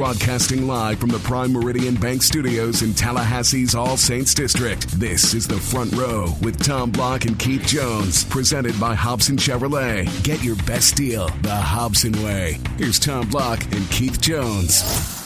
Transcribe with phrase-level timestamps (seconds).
[0.00, 4.88] Broadcasting live from the Prime Meridian Bank Studios in Tallahassee's All Saints District.
[4.98, 10.06] This is the Front Row with Tom Block and Keith Jones, presented by Hobson Chevrolet.
[10.24, 12.56] Get your best deal the Hobson way.
[12.78, 15.19] Here's Tom Block and Keith Jones.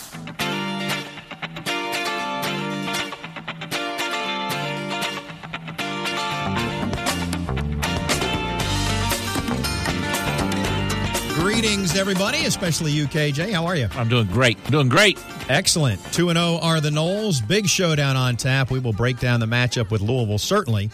[11.84, 13.52] Greetings, everybody, especially you, KJ.
[13.52, 13.88] How are you?
[13.92, 14.56] I'm doing great.
[14.64, 15.22] I'm Doing great.
[15.50, 16.02] Excellent.
[16.14, 17.46] 2 0 are the Noles.
[17.46, 18.70] Big showdown on tap.
[18.70, 20.88] We will break down the matchup with Louisville, certainly,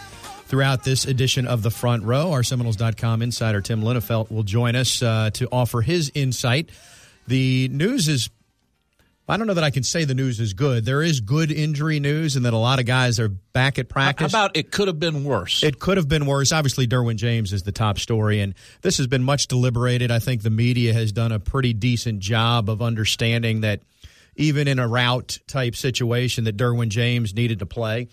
[0.46, 2.32] throughout this edition of the front row.
[2.32, 6.70] Our Seminoles.com insider, Tim Linafelt, will join us uh, to offer his insight.
[7.28, 8.28] The news is
[9.30, 10.84] I don't know that I can say the news is good.
[10.84, 14.32] There is good injury news, and that a lot of guys are back at practice.
[14.32, 15.62] How about it could have been worse?
[15.62, 16.50] It could have been worse.
[16.50, 20.10] Obviously, Derwin James is the top story, and this has been much deliberated.
[20.10, 23.80] I think the media has done a pretty decent job of understanding that
[24.34, 28.08] even in a route type situation, that Derwin James needed to play,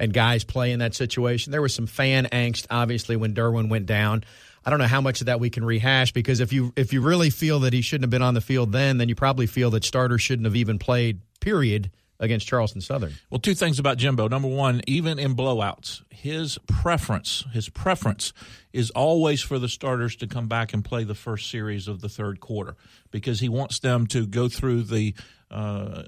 [0.00, 1.52] and guys play in that situation.
[1.52, 4.24] There was some fan angst, obviously, when Derwin went down.
[4.64, 7.00] I don't know how much of that we can rehash because if you if you
[7.00, 9.70] really feel that he shouldn't have been on the field then, then you probably feel
[9.70, 11.20] that starters shouldn't have even played.
[11.40, 13.14] Period against Charleston Southern.
[13.30, 14.28] Well, two things about Jimbo.
[14.28, 18.34] Number one, even in blowouts, his preference, his preference
[18.72, 22.10] is always for the starters to come back and play the first series of the
[22.10, 22.76] third quarter
[23.10, 25.14] because he wants them to go through the
[25.50, 26.02] uh,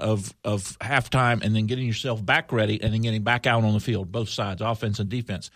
[0.00, 3.74] of of halftime and then getting yourself back ready and then getting back out on
[3.74, 5.50] the field, both sides, offense and defense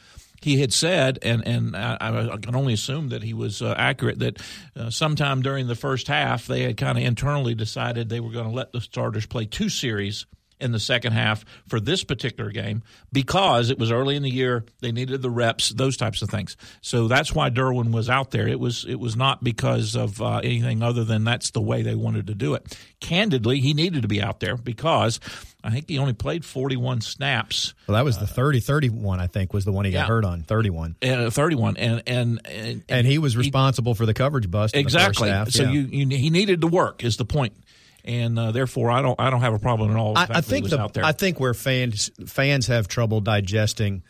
[0.45, 4.19] he had said, and and I, I, can only assume that he was uh, accurate,
[4.21, 4.43] that
[4.77, 8.49] uh, sometime during the first half they had kind of internally decided they were going
[8.49, 10.27] to let the starters play two series
[10.63, 12.83] in the second half for this particular game
[13.13, 14.65] because it was early in the year.
[14.81, 16.57] They needed the reps, those types of things.
[16.81, 18.47] So that's why Derwin was out there.
[18.47, 21.95] It was it was not because of uh, anything other than that's the way they
[21.95, 22.79] wanted to do it.
[23.01, 25.19] Candidly, he needed to be out there because
[25.65, 27.75] I think he only played 41 snaps.
[27.87, 30.07] Well, that was the 30 31 I think was the one he got yeah.
[30.07, 30.97] hurt on, 31.
[31.03, 35.31] Uh, 31 and and and, and he was responsible he, for the coverage bust Exactly.
[35.49, 35.71] So yeah.
[35.71, 37.55] you, you he needed to work is the point
[38.05, 40.17] and uh, therefore I don't I don't have a problem at all.
[40.17, 44.03] I, I, think the, I think where fans fans have trouble digesting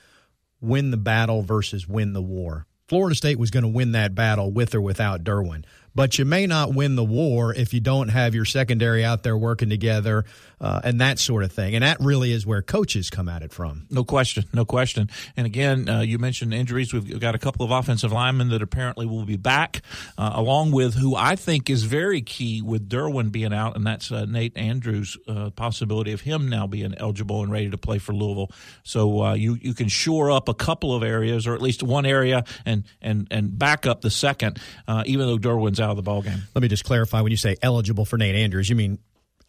[0.60, 2.66] win the battle versus win the war.
[2.88, 5.64] Florida State was going to win that battle with or without Derwin
[5.94, 9.36] but you may not win the war if you don't have your secondary out there
[9.36, 10.24] working together
[10.62, 11.74] uh, and that sort of thing.
[11.74, 13.86] And that really is where coaches come at it from.
[13.90, 15.10] No question, no question.
[15.36, 16.92] And again, uh, you mentioned injuries.
[16.92, 19.82] We've got a couple of offensive linemen that apparently will be back,
[20.16, 24.12] uh, along with who I think is very key with Derwin being out, and that's
[24.12, 28.12] uh, Nate Andrews' uh, possibility of him now being eligible and ready to play for
[28.12, 28.50] Louisville.
[28.84, 32.06] So uh, you you can shore up a couple of areas, or at least one
[32.06, 34.60] area, and and and back up the second,
[35.06, 36.42] even though Derwin's out of the ball game.
[36.54, 38.98] Let me just clarify: when you say eligible for Nate Andrews, you mean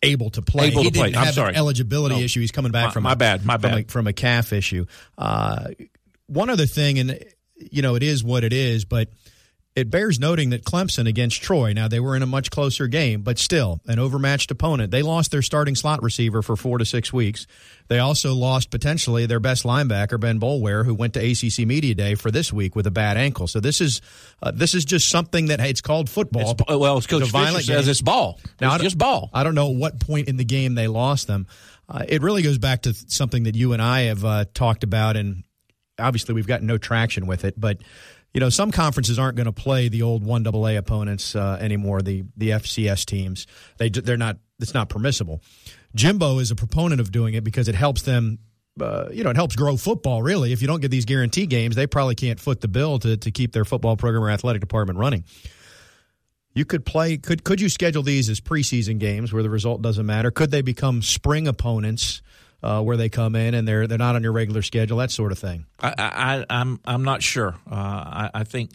[0.01, 0.67] able to play.
[0.67, 1.16] Able he to play.
[1.16, 1.51] I'm sorry.
[1.51, 2.21] An eligibility no.
[2.21, 2.41] issue.
[2.41, 3.45] He's coming back my, from my a, bad.
[3.45, 3.79] My from bad.
[3.79, 4.85] A, from a calf issue.
[5.17, 5.69] Uh,
[6.27, 7.23] one other thing, and
[7.57, 9.09] you know, it is what it is, but
[9.75, 13.22] it bears noting that Clemson against Troy, now they were in a much closer game,
[13.22, 14.91] but still an overmatched opponent.
[14.91, 17.47] They lost their starting slot receiver for four to six weeks.
[17.88, 22.13] They also lost potentially their best linebacker, Ben Boulware, who went to ACC Media Day
[22.13, 23.47] for this week with a bad ankle.
[23.47, 24.01] So this is
[24.44, 26.51] uh, this is just something that it's called football.
[26.51, 27.90] It's, well, it's Coach Fisher says game.
[27.90, 28.40] it's ball.
[28.61, 29.31] Now, it's just ball.
[29.34, 31.47] I don't know what point in the game they lost them.
[31.90, 35.17] Uh, it really goes back to something that you and I have uh, talked about,
[35.17, 35.44] and
[36.00, 37.79] obviously we've gotten no traction with it, but
[38.33, 42.01] you know, some conferences aren't going to play the old one AA opponents uh, anymore.
[42.01, 44.38] The the FCS teams they they're not.
[44.59, 45.41] It's not permissible.
[45.94, 48.39] Jimbo is a proponent of doing it because it helps them.
[48.79, 50.23] Uh, you know, it helps grow football.
[50.23, 53.17] Really, if you don't get these guarantee games, they probably can't foot the bill to
[53.17, 55.25] to keep their football program or athletic department running.
[56.55, 57.17] You could play.
[57.17, 60.31] Could could you schedule these as preseason games where the result doesn't matter?
[60.31, 62.23] Could they become spring opponents?
[62.63, 65.31] Uh, where they come in and they're they're not on your regular schedule, that sort
[65.31, 65.66] of thing?
[65.79, 67.56] I, I I'm I'm not sure.
[67.69, 68.72] Uh, I, I think.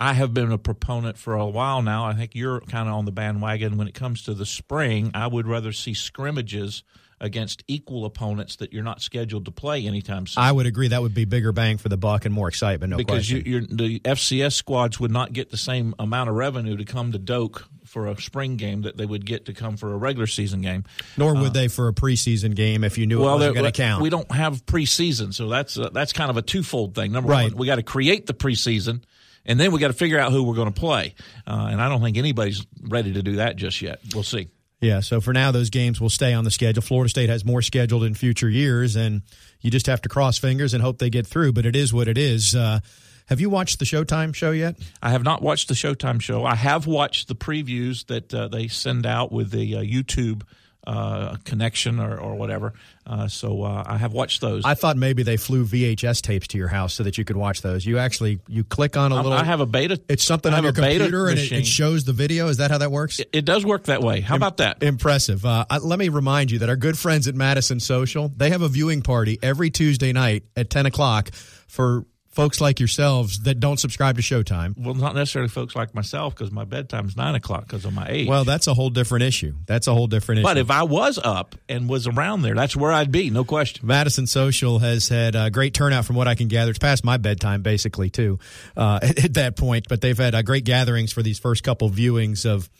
[0.00, 2.04] I have been a proponent for a while now.
[2.04, 5.10] I think you're kind of on the bandwagon when it comes to the spring.
[5.12, 6.84] I would rather see scrimmages
[7.20, 10.42] against equal opponents that you're not scheduled to play anytime soon.
[10.42, 12.90] I would agree that would be bigger bang for the buck and more excitement.
[12.90, 16.84] No because you, the FCS squads would not get the same amount of revenue to
[16.84, 19.96] come to Doak for a spring game that they would get to come for a
[19.96, 20.84] regular season game.
[21.16, 23.64] Nor would uh, they for a preseason game if you knew well, it was going
[23.64, 24.02] to count.
[24.02, 27.12] We don't have preseason, so that's uh, that's kind of a twofold thing.
[27.12, 27.50] Number right.
[27.50, 29.02] one, we got to create the preseason.
[29.46, 31.14] And then we got to figure out who we're going to play,
[31.46, 34.00] uh, and I don't think anybody's ready to do that just yet.
[34.12, 34.48] We'll see.
[34.80, 36.82] Yeah, so for now, those games will stay on the schedule.
[36.82, 39.22] Florida State has more scheduled in future years, and
[39.60, 41.52] you just have to cross fingers and hope they get through.
[41.52, 42.54] But it is what it is.
[42.54, 42.78] Uh,
[43.26, 44.76] Have you watched the Showtime show yet?
[45.02, 46.44] I have not watched the Showtime show.
[46.44, 50.42] I have watched the previews that uh, they send out with the uh, YouTube
[50.88, 52.72] uh, connection or, or whatever.
[53.06, 54.64] Uh, so uh, I have watched those.
[54.64, 57.60] I thought maybe they flew VHS tapes to your house so that you could watch
[57.62, 57.84] those.
[57.84, 59.38] You actually you click on a Um, little.
[59.38, 60.00] I have a beta.
[60.08, 62.48] It's something I on your a beta computer and it, it shows the video.
[62.48, 63.20] Is that how that works?
[63.32, 64.20] It does work that way.
[64.20, 64.82] How about that?
[64.82, 65.44] Impressive.
[65.44, 68.62] Uh, I- let me remind you that our good friends at Madison Social they have
[68.62, 71.30] a viewing party every Tuesday night at ten o'clock
[71.66, 72.04] for
[72.38, 74.78] folks like yourselves that don't subscribe to Showtime.
[74.78, 78.28] Well, not necessarily folks like myself because my bedtime's nine o'clock because of my age.
[78.28, 79.56] Well, that's a whole different issue.
[79.66, 80.44] That's a whole different issue.
[80.44, 83.84] but if I was up and was around there, that's where I'd be, no question.
[83.84, 86.70] Madison Social has had a great turnout from what I can gather.
[86.70, 88.38] It's past my bedtime, basically, too,
[88.76, 89.86] uh, at, at that point.
[89.88, 92.70] But they've had uh, great gatherings for these first couple viewings of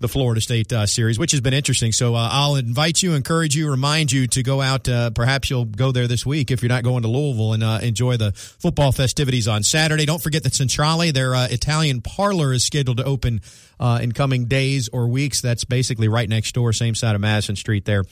[0.00, 1.92] the Florida State uh, series, which has been interesting.
[1.92, 4.88] So uh, I'll invite you, encourage you, remind you to go out.
[4.88, 7.80] Uh, perhaps you'll go there this week if you're not going to Louisville and uh,
[7.82, 10.06] enjoy the football festivities on Saturday.
[10.06, 13.40] Don't forget that Centrale, their uh, Italian parlor, is scheduled to open
[13.80, 15.40] uh, in coming days or weeks.
[15.40, 18.04] That's basically right next door, same side of Madison Street there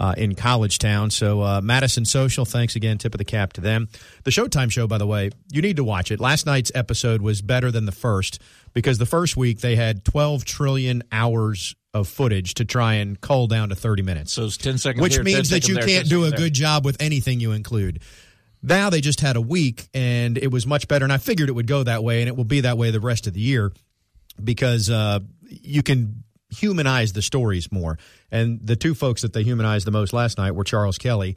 [0.00, 1.10] uh, in College Town.
[1.10, 2.96] So, uh, Madison Social, thanks again.
[2.96, 3.88] Tip of the cap to them.
[4.24, 6.18] The Showtime show, by the way, you need to watch it.
[6.18, 8.40] Last night's episode was better than the first
[8.72, 13.46] because the first week they had 12 trillion hours of footage to try and cull
[13.46, 14.32] down to 30 minutes.
[14.32, 16.38] So it's 10 seconds Which here, 10 means that you there, can't do a there.
[16.38, 18.00] good job with anything you include.
[18.62, 21.04] Now they just had a week and it was much better.
[21.04, 23.00] And I figured it would go that way and it will be that way the
[23.00, 23.72] rest of the year
[24.42, 27.98] because uh, you can humanize the stories more.
[28.30, 31.36] And the two folks that they humanized the most last night were Charles Kelly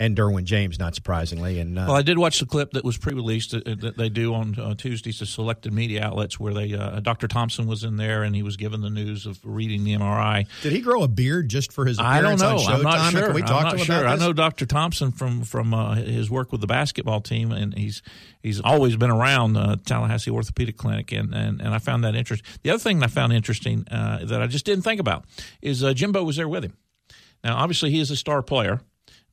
[0.00, 1.60] and Derwin James, not surprisingly.
[1.60, 4.34] And uh, Well, I did watch the clip that was pre-released uh, that they do
[4.34, 7.28] on uh, Tuesdays to selected media outlets, where they uh, Dr.
[7.28, 10.46] Thompson was in there and he was given the news of reading the MRI.
[10.62, 12.72] did he grow a beard just for his I don't appearance know.
[12.72, 13.10] on I'm not Showtime?
[13.12, 13.26] sure.
[13.26, 14.00] Can we I'm talk to him sure.
[14.00, 14.66] about I know Dr.
[14.66, 18.02] Thompson from from uh, his work with the basketball team, and he's
[18.42, 22.46] he's always been around uh, Tallahassee Orthopedic Clinic, and, and and I found that interesting.
[22.62, 25.24] The other thing I found interesting uh, that I just didn't think about
[25.62, 26.76] is uh, Jimbo was there with him.
[27.44, 28.80] Now, obviously, he is a star player,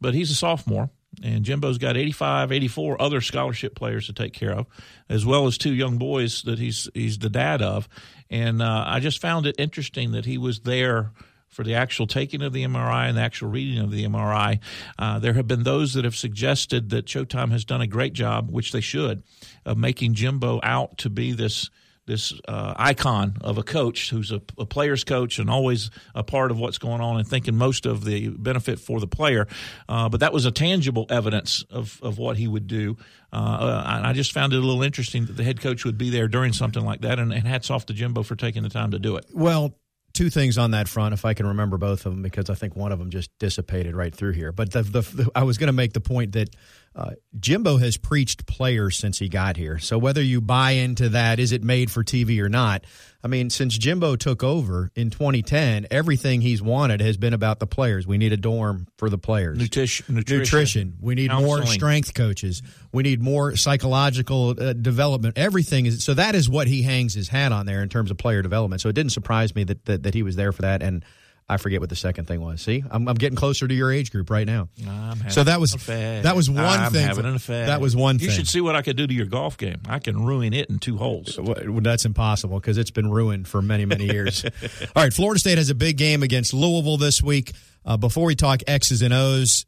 [0.01, 0.89] but he's a sophomore.
[1.21, 4.65] And Jimbo's got 85, 84 other scholarship players to take care of,
[5.09, 7.89] as well as two young boys that he's he's the dad of.
[8.29, 11.11] And uh, I just found it interesting that he was there
[11.49, 14.59] for the actual taking of the MRI and the actual reading of the MRI.
[14.97, 18.49] Uh, there have been those that have suggested that Showtime has done a great job,
[18.49, 19.21] which they should,
[19.65, 21.69] of making Jimbo out to be this
[22.07, 26.51] this uh, icon of a coach who's a, a player's coach and always a part
[26.51, 29.47] of what's going on and thinking most of the benefit for the player.
[29.87, 32.97] Uh, but that was a tangible evidence of, of what he would do.
[33.31, 36.09] Uh, uh, I just found it a little interesting that the head coach would be
[36.09, 37.19] there during something like that.
[37.19, 39.25] And, and hats off to Jimbo for taking the time to do it.
[39.33, 39.75] Well,
[40.13, 42.75] two things on that front, if I can remember both of them, because I think
[42.75, 44.51] one of them just dissipated right through here.
[44.51, 46.49] But the, the, the, I was going to make the point that
[46.93, 49.79] uh, Jimbo has preached players since he got here.
[49.79, 52.83] So whether you buy into that, is it made for TV or not?
[53.23, 57.67] I mean, since Jimbo took over in 2010, everything he's wanted has been about the
[57.67, 58.05] players.
[58.05, 59.57] We need a dorm for the players.
[59.57, 60.39] Nutrition, nutrition.
[60.39, 60.97] Nutrition.
[60.99, 62.61] We need more strength coaches.
[62.91, 65.37] We need more psychological uh, development.
[65.37, 68.17] Everything is so that is what he hangs his hat on there in terms of
[68.17, 68.81] player development.
[68.81, 70.81] So it didn't surprise me that that, that he was there for that.
[70.81, 71.05] And
[71.51, 72.61] I forget what the second thing was.
[72.61, 74.69] See, I'm, I'm getting closer to your age group right now.
[74.87, 77.05] I'm having So that was that was one I'm thing.
[77.05, 77.65] Having an affair.
[77.65, 78.37] That was one You thing.
[78.37, 79.81] should see what I could do to your golf game.
[79.87, 81.37] I can ruin it in two holes.
[81.37, 84.45] Well, That's impossible because it's been ruined for many, many years.
[84.45, 87.51] All right, Florida State has a big game against Louisville this week.
[87.85, 89.65] Uh, before we talk X's and O's,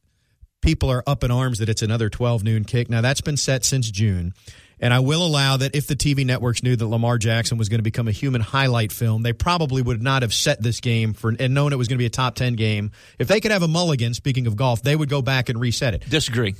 [0.61, 2.89] people are up in arms that it's another 12 noon kick.
[2.89, 4.33] Now, that's been set since June.
[4.79, 7.79] And I will allow that if the TV networks knew that Lamar Jackson was going
[7.79, 11.33] to become a human highlight film, they probably would not have set this game for
[11.39, 12.91] and known it was going to be a top 10 game.
[13.19, 15.93] If they could have a mulligan, speaking of golf, they would go back and reset
[15.93, 16.09] it.
[16.09, 16.55] Disagree.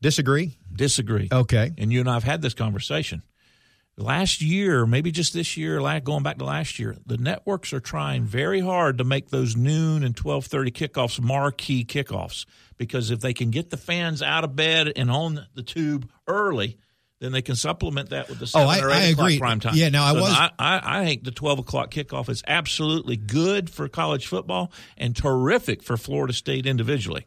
[0.00, 0.56] Disagree?
[0.74, 1.28] Disagree.
[1.30, 1.72] Okay.
[1.78, 3.22] And you and I have had this conversation.
[3.98, 8.24] Last year, maybe just this year, going back to last year, the networks are trying
[8.24, 12.44] very hard to make those noon and twelve thirty kickoffs marquee kickoffs
[12.76, 16.76] because if they can get the fans out of bed and on the tube early,
[17.20, 19.26] then they can supplement that with the oh, seven Oh, I- or eight I o'clock
[19.28, 19.38] agree.
[19.38, 19.74] prime time.
[19.74, 23.16] Yeah, now I So was- I, I, I think the twelve o'clock kickoff is absolutely
[23.16, 27.26] good for college football and terrific for Florida State individually.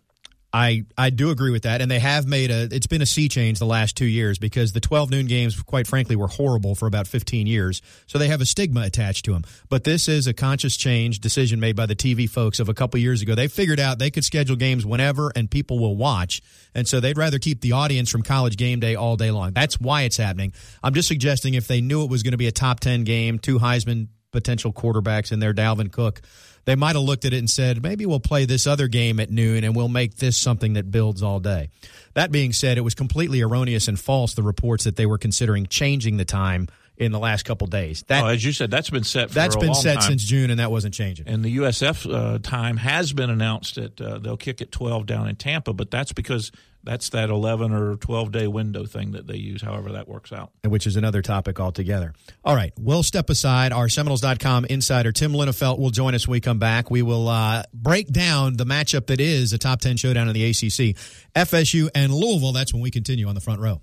[0.51, 2.67] I, I do agree with that, and they have made a.
[2.71, 5.85] It's been a sea change the last two years because the 12 noon games, quite
[5.85, 7.83] frankly, were horrible for about 15 years.
[8.07, 9.43] So they have a stigma attached to them.
[9.69, 12.99] But this is a conscious change decision made by the TV folks of a couple
[12.99, 13.35] years ago.
[13.35, 16.41] They figured out they could schedule games whenever and people will watch,
[16.73, 19.51] and so they'd rather keep the audience from college game day all day long.
[19.51, 20.53] That's why it's happening.
[20.81, 23.37] I'm just suggesting if they knew it was going to be a top 10 game,
[23.37, 26.21] two Heisman potential quarterbacks in there, Dalvin Cook
[26.69, 29.31] they might have looked at it and said, maybe we'll play this other game at
[29.31, 31.69] noon and we'll make this something that builds all day.
[32.13, 35.65] That being said, it was completely erroneous and false the reports that they were considering
[35.65, 38.03] changing the time in the last couple days.
[38.07, 39.29] That, oh, as you said, that's been set.
[39.29, 40.03] that's been set time.
[40.03, 41.27] since June, and that wasn't changing.
[41.27, 45.29] And the USF uh, time has been announced that uh, they'll kick at twelve down
[45.29, 46.51] in Tampa, but that's because
[46.89, 50.49] that's that 11 or 12 day window thing that they use, however that works out.
[50.65, 52.13] Which is another topic altogether.
[52.43, 53.71] All right, we'll step aside.
[53.71, 56.89] Our Seminoles.com insider, Tim Linafelt, will join us when we come back.
[56.89, 60.43] We will uh, break down the matchup that is a top 10 showdown in the
[60.45, 60.97] ACC.
[61.35, 63.81] FSU and Louisville, that's when we continue on the front row.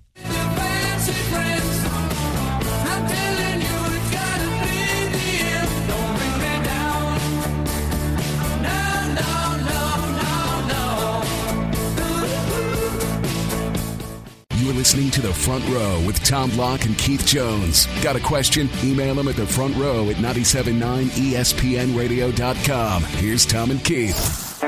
[14.97, 17.85] Listening to The Front Row with Tom Block and Keith Jones.
[18.01, 18.67] Got a question?
[18.83, 23.03] Email them at the front row at 979ESPNradio.com.
[23.03, 24.59] Here's Tom and Keith.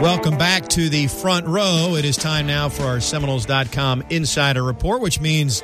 [0.00, 1.94] Welcome back to the front row.
[1.96, 5.62] It is time now for our Seminoles.com insider report, which means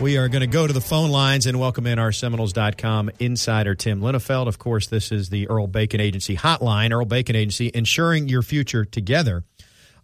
[0.00, 3.74] we are going to go to the phone lines and welcome in our Seminoles.com insider,
[3.74, 4.48] Tim Linafelt.
[4.48, 8.84] Of course, this is the Earl Bacon Agency hotline, Earl Bacon Agency, ensuring your future
[8.84, 9.44] together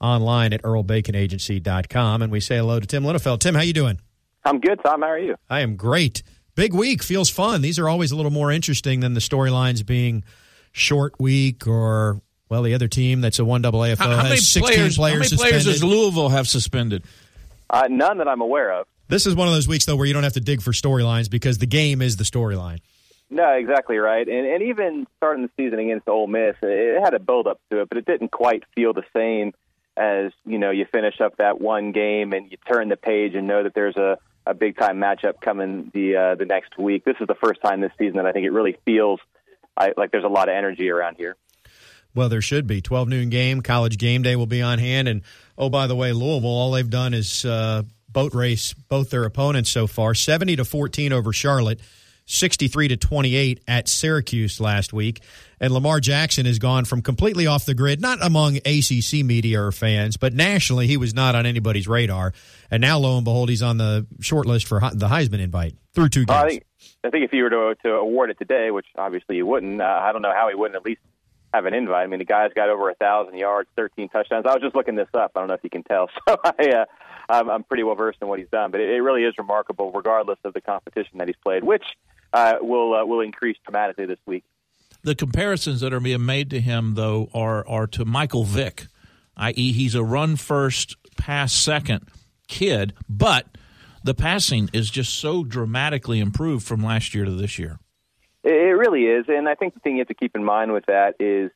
[0.01, 2.23] online at earlbaconagency.com.
[2.23, 3.41] And we say hello to Tim Linafelt.
[3.41, 3.99] Tim, how you doing?
[4.45, 5.01] I'm good, Tom.
[5.01, 5.37] How are you?
[5.49, 6.23] I am great.
[6.55, 7.03] Big week.
[7.03, 7.63] Feels fun.
[7.63, 10.25] These are always a little more interesting than the storylines being
[10.73, 14.47] short week or well, the other team that's a one double AFL how, how has
[14.47, 15.51] 16 players, players How many suspended.
[15.51, 17.03] players does Louisville have suspended?
[17.69, 18.87] Uh, none that I'm aware of.
[19.09, 21.31] This is one of those weeks though where you don't have to dig for storylines
[21.31, 22.81] because the game is the storyline.
[23.31, 24.27] No, exactly right.
[24.27, 27.81] And and even starting the season against Ole Miss, it had a build up to
[27.81, 29.53] it, but it didn't quite feel the same
[29.97, 33.47] as you know you finish up that one game and you turn the page and
[33.47, 37.05] know that there's a a big time matchup coming the uh, the next week.
[37.05, 39.21] This is the first time this season that I think it really feels
[39.77, 41.37] I, like there's a lot of energy around here.
[42.15, 42.81] Well, there should be.
[42.81, 45.07] 12 noon game, college game day will be on hand.
[45.07, 45.23] And
[45.59, 49.71] oh, by the way, Louisville, all they've done is uh, boat race both their opponents
[49.71, 51.81] so far 70 to 14 over Charlotte,
[52.27, 55.23] 63 to 28 at Syracuse last week.
[55.61, 59.73] And Lamar Jackson has gone from completely off the grid, not among ACC media or
[59.73, 62.33] fans, but nationally, he was not on anybody's radar.
[62.71, 66.09] And now, lo and behold, he's on the short list for the Heisman invite through
[66.11, 66.43] two games.
[66.43, 66.65] I think,
[67.05, 70.01] I think if you were to, to award it today, which obviously you wouldn't, uh,
[70.03, 71.01] I don't know how he wouldn't at least
[71.55, 72.05] have an invite.
[72.05, 74.47] I mean, the guy's got over a thousand yards, 13 touchdowns.
[74.47, 75.33] I was just looking this up.
[75.35, 76.11] I don't know if you can tell.
[76.29, 76.85] So I, uh,
[77.29, 79.93] I'm, I'm pretty well versed in what he's done, but it, it really is remarkable,
[79.93, 81.85] regardless of the competition that he's played, which
[82.33, 84.45] uh, will uh, will increase dramatically this week.
[85.03, 88.87] The comparisons that are being made to him, though, are are to Michael Vick,
[89.37, 92.07] i.e., he's a run first, pass second
[92.49, 93.47] kid, but
[94.05, 97.79] the passing is just so dramatically improved from last year to this year.
[98.45, 100.87] It really is, and I think the thing you have to keep in mind with
[100.87, 101.51] that is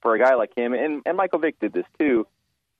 [0.00, 2.26] for a guy like him, and, and Michael Vick did this too.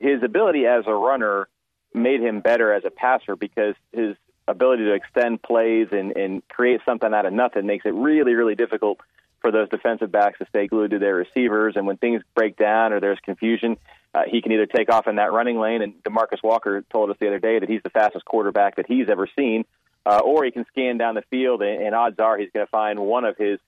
[0.00, 1.46] His ability as a runner
[1.94, 4.16] made him better as a passer because his
[4.48, 8.54] ability to extend plays and, and create something out of nothing makes it really, really
[8.54, 8.98] difficult
[9.40, 11.74] for those defensive backs to stay glued to their receivers.
[11.76, 13.76] And when things break down or there's confusion,
[14.14, 15.82] uh, he can either take off in that running lane.
[15.82, 19.08] And DeMarcus Walker told us the other day that he's the fastest quarterback that he's
[19.08, 19.64] ever seen,
[20.06, 22.70] uh, or he can scan down the field, and, and odds are he's going to
[22.70, 23.58] find one of his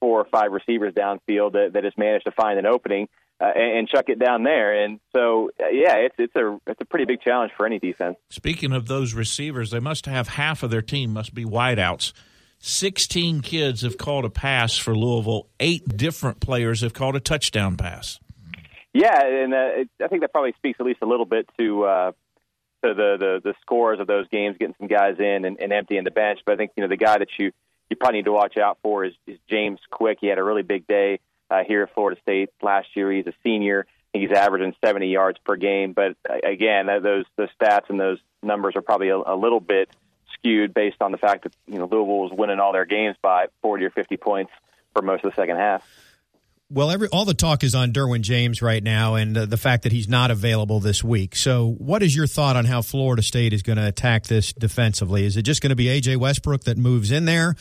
[0.00, 3.08] four or five receivers downfield that, that has managed to find an opening
[3.40, 4.82] uh, and, and, chuck it down there.
[4.84, 8.16] And so, uh, yeah, it's it's a it's a pretty big challenge for any defense.
[8.30, 12.12] Speaking of those receivers, they must have half of their team must be wideouts.
[12.60, 15.48] 16 kids have called a pass for Louisville.
[15.60, 18.18] Eight different players have called a touchdown pass.
[18.94, 21.84] Yeah, and uh, it, I think that probably speaks at least a little bit to
[21.84, 22.12] uh,
[22.82, 26.04] to the, the the scores of those games, getting some guys in and, and emptying
[26.04, 26.40] the bench.
[26.46, 27.52] But I think you know the guy that you
[27.90, 30.18] you probably need to watch out for is, is James Quick.
[30.20, 33.12] He had a really big day uh, here at Florida State last year.
[33.12, 33.86] He's a senior.
[34.12, 35.92] He's averaging 70 yards per game.
[35.92, 39.90] But uh, again, those those stats and those numbers are probably a, a little bit
[40.34, 43.46] skewed based on the fact that you know Louisville was winning all their games by
[43.62, 44.52] 40 or 50 points
[44.94, 45.82] for most of the second half.
[46.68, 49.84] Well, every all the talk is on Derwin James right now, and uh, the fact
[49.84, 51.36] that he's not available this week.
[51.36, 55.24] So, what is your thought on how Florida State is going to attack this defensively?
[55.24, 57.54] Is it just going to be AJ Westbrook that moves in there,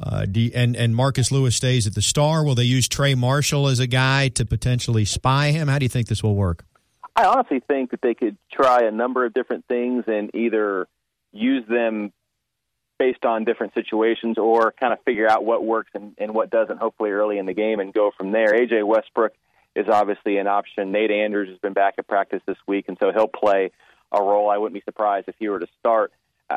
[0.00, 2.44] uh, you, and and Marcus Lewis stays at the star?
[2.44, 5.68] Will they use Trey Marshall as a guy to potentially spy him?
[5.68, 6.64] How do you think this will work?
[7.16, 10.86] I honestly think that they could try a number of different things and either
[11.32, 12.12] use them
[12.98, 16.78] based on different situations or kind of figure out what works and, and what doesn't,
[16.78, 18.52] hopefully early in the game, and go from there.
[18.54, 19.32] AJ Westbrook
[19.74, 20.92] is obviously an option.
[20.92, 23.70] Nate Andrews has been back at practice this week, and so he'll play
[24.12, 24.48] a role.
[24.50, 26.12] I wouldn't be surprised if he were to start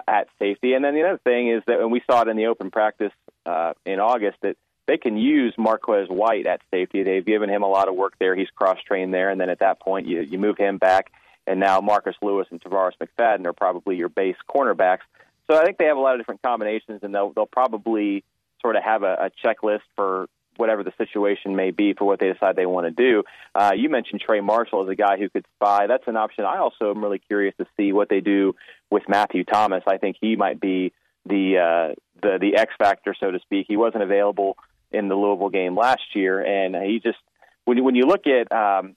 [0.07, 0.73] at safety.
[0.73, 3.11] And then the other thing is that and we saw it in the open practice
[3.45, 4.57] uh, in August that
[4.87, 7.03] they can use Marquez White at safety.
[7.03, 8.35] They've given him a lot of work there.
[8.35, 11.11] He's cross trained there, and then at that point you you move him back,
[11.47, 15.05] and now Marcus Lewis and Tarvarus McFadden are probably your base cornerbacks.
[15.49, 18.23] So I think they have a lot of different combinations, and they'll they'll probably
[18.61, 22.31] sort of have a, a checklist for whatever the situation may be for what they
[22.31, 23.23] decide they want to do.
[23.55, 25.87] Uh, you mentioned Trey Marshall as a guy who could spy.
[25.87, 26.45] That's an option.
[26.45, 28.55] I also am really curious to see what they do
[28.89, 29.83] with Matthew Thomas.
[29.87, 30.91] I think he might be
[31.25, 33.65] the uh, the the X factor, so to speak.
[33.67, 34.57] He wasn't available
[34.91, 37.19] in the Louisville game last year, and he just
[37.65, 38.95] when you, when you look at um,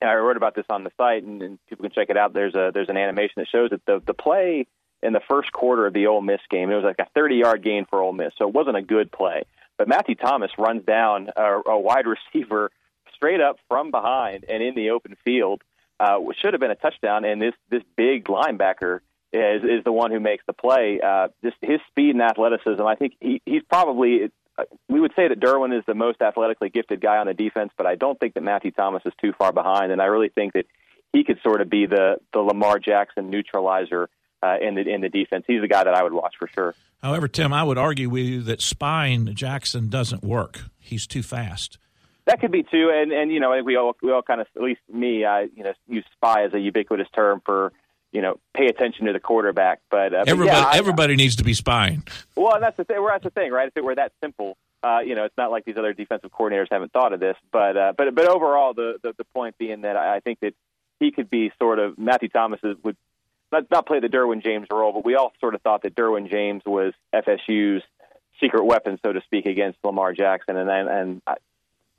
[0.00, 2.32] and I wrote about this on the site, and, and people can check it out.
[2.32, 4.66] There's a there's an animation that shows that the the play
[5.02, 7.64] in the first quarter of the Ole Miss game, it was like a 30 yard
[7.64, 9.42] gain for Ole Miss, so it wasn't a good play.
[9.76, 12.70] But Matthew Thomas runs down a, a wide receiver
[13.14, 15.62] straight up from behind and in the open field,
[16.00, 17.24] uh, should have been a touchdown.
[17.24, 19.00] And this this big linebacker
[19.32, 21.00] is is the one who makes the play.
[21.04, 22.82] Uh, just his speed and athleticism.
[22.82, 24.30] I think he, he's probably
[24.88, 27.86] we would say that Derwin is the most athletically gifted guy on the defense, but
[27.86, 30.66] I don't think that Matthew Thomas is too far behind, and I really think that
[31.12, 34.08] he could sort of be the the Lamar Jackson neutralizer
[34.42, 35.44] uh, in the in the defense.
[35.46, 36.74] He's the guy that I would watch for sure.
[37.02, 40.60] However, Tim, I would argue with you that spying Jackson doesn't work.
[40.78, 41.78] He's too fast.
[42.26, 44.40] That could be too, and and you know I think we all we all kind
[44.40, 47.72] of at least me I you know use spy as a ubiquitous term for
[48.12, 49.80] you know, pay attention to the quarterback.
[49.90, 52.04] But, uh, everybody, but yeah, everybody I, needs to be spying.
[52.36, 52.98] Well, that's the thing.
[53.02, 53.68] Well, that's the thing, right?
[53.68, 56.66] If it were that simple, uh, you know, it's not like these other defensive coordinators
[56.70, 57.36] haven't thought of this.
[57.50, 60.54] But, uh, but, but overall, the, the the point being that I think that
[61.00, 62.96] he could be sort of Matthew Thomas would
[63.50, 66.30] not not play the Derwin James role, but we all sort of thought that Derwin
[66.30, 67.82] James was FSU's
[68.40, 71.34] secret weapon, so to speak, against Lamar Jackson, and and, and I,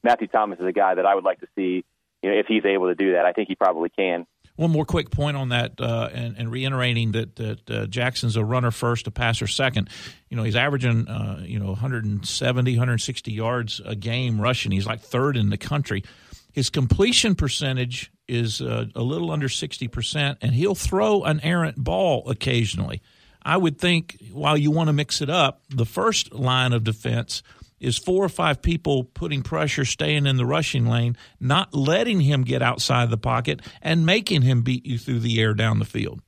[0.03, 1.85] Matthew Thomas is a guy that I would like to see,
[2.21, 3.25] you know, if he's able to do that.
[3.25, 4.25] I think he probably can.
[4.55, 8.45] One more quick point on that, uh, and, and, reiterating that, that uh, Jackson's a
[8.45, 9.89] runner first, a passer second.
[10.29, 14.71] You know, he's averaging, uh, you know, 170, 160 yards a game rushing.
[14.71, 16.03] He's like third in the country.
[16.51, 22.29] His completion percentage is uh, a little under 60%, and he'll throw an errant ball
[22.29, 23.01] occasionally.
[23.41, 27.41] I would think while you want to mix it up, the first line of defense–
[27.83, 32.43] is four or five people putting pressure, staying in the rushing lane, not letting him
[32.43, 36.21] get outside the pocket, and making him beat you through the air down the field.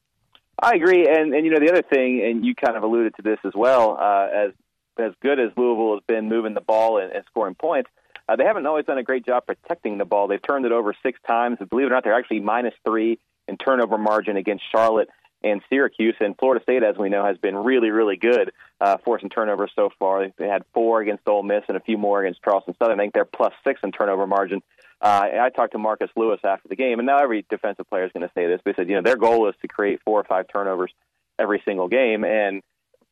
[0.62, 3.22] I agree, and and you know the other thing, and you kind of alluded to
[3.22, 3.98] this as well.
[4.00, 4.52] Uh, as
[4.98, 7.90] as good as Louisville has been moving the ball and, and scoring points,
[8.30, 10.28] uh, they haven't always done a great job protecting the ball.
[10.28, 11.58] They've turned it over six times.
[11.70, 15.10] Believe it or not, they're actually minus three in turnover margin against Charlotte
[15.46, 16.16] and Syracuse.
[16.20, 19.90] And Florida State, as we know, has been really, really good uh, forcing turnovers so
[20.00, 20.28] far.
[20.38, 23.00] They had four against Ole Miss and a few more against Charleston Southern.
[23.00, 24.62] I think they're plus six in turnover margin.
[25.00, 28.12] Uh, I talked to Marcus Lewis after the game, and now every defensive player is
[28.12, 28.60] going to say this.
[28.66, 30.92] They said, you know, their goal is to create four or five turnovers
[31.38, 32.64] every single game, and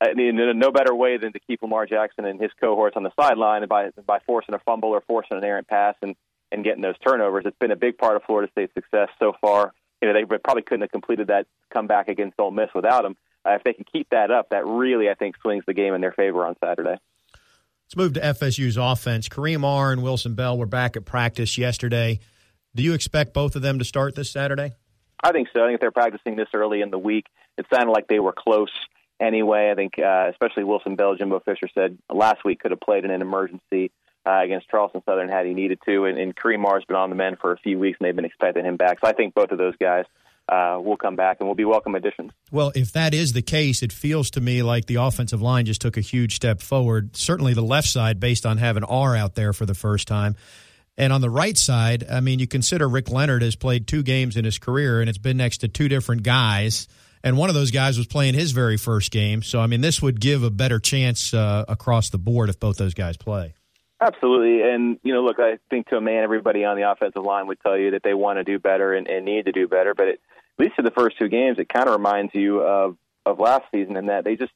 [0.01, 3.11] I mean, no better way than to keep Lamar Jackson and his cohorts on the
[3.19, 6.15] sideline by by forcing a fumble or forcing an errant pass and
[6.51, 7.43] and getting those turnovers.
[7.45, 10.63] It's been a big part of Florida State's success so far you know, they probably
[10.63, 13.15] couldn't have completed that comeback against Ole Miss without him.
[13.45, 16.01] Uh, if they can keep that up, that really, I think, swings the game in
[16.01, 16.97] their favor on Saturday.
[17.85, 19.29] Let's move to FSU's offense.
[19.29, 22.19] Kareem Are and Wilson Bell were back at practice yesterday.
[22.75, 24.73] Do you expect both of them to start this Saturday?
[25.23, 25.61] I think so.
[25.61, 28.33] I think if they're practicing this early in the week, it sounded like they were
[28.33, 28.71] close
[29.21, 29.69] anyway.
[29.71, 33.11] I think, uh, especially Wilson Bell, Jimbo Fisher said last week could have played in
[33.11, 33.91] an emergency
[34.25, 36.05] uh, against Charleston Southern had he needed to.
[36.05, 38.25] And, and Kareem Are's been on the mend for a few weeks, and they've been
[38.25, 38.99] expecting him back.
[39.03, 40.05] So I think both of those guys
[40.49, 42.31] uh, will come back and will be welcome additions.
[42.51, 45.81] Well, if that is the case, it feels to me like the offensive line just
[45.81, 47.15] took a huge step forward.
[47.15, 50.36] Certainly the left side, based on having Are out there for the first time.
[50.97, 54.38] And on the right side, I mean, you consider Rick Leonard has played two games
[54.38, 56.88] in his career, and it's been next to two different guys.
[57.23, 59.41] And one of those guys was playing his very first game.
[59.41, 62.77] So, I mean, this would give a better chance uh, across the board if both
[62.77, 63.53] those guys play.
[64.05, 67.47] Absolutely, and you know, look, I think to a man, everybody on the offensive line
[67.47, 69.93] would tell you that they want to do better and, and need to do better.
[69.93, 70.21] But it,
[70.59, 73.63] at least in the first two games, it kind of reminds you of of last
[73.71, 74.51] season in that they just,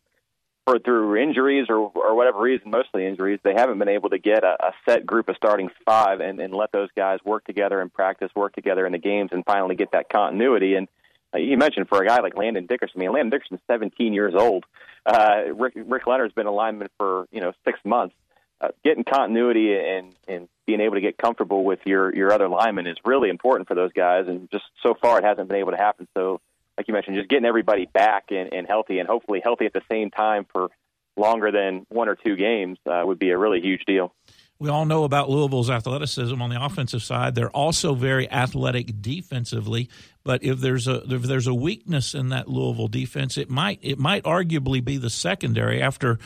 [0.65, 4.43] for through injuries or or whatever reason, mostly injuries, they haven't been able to get
[4.43, 7.89] a, a set group of starting five and, and let those guys work together in
[7.89, 10.75] practice, work together in the games, and finally get that continuity.
[10.75, 10.89] And
[11.33, 12.99] uh, you mentioned for a guy like Landon Dickerson.
[12.99, 14.65] I mean, Landon Dickerson's 17 years old.
[15.05, 18.13] Uh, Rick, Rick Leonard's been a lineman for you know six months
[18.59, 22.87] uh, getting continuity and and being able to get comfortable with your your other linemen
[22.87, 24.25] is really important for those guys.
[24.27, 26.07] And just so far, it hasn't been able to happen.
[26.15, 26.41] So,
[26.77, 29.83] like you mentioned, just getting everybody back and, and healthy, and hopefully healthy at the
[29.89, 30.69] same time for
[31.15, 34.13] longer than one or two games uh, would be a really huge deal.
[34.59, 37.35] We all know about Louisville's athleticism on the offensive side.
[37.35, 39.89] They're also very athletic defensively.
[40.23, 43.99] But if there's a if there's a weakness in that Louisville defense, it might it
[43.99, 45.81] might arguably be the secondary.
[45.81, 46.17] After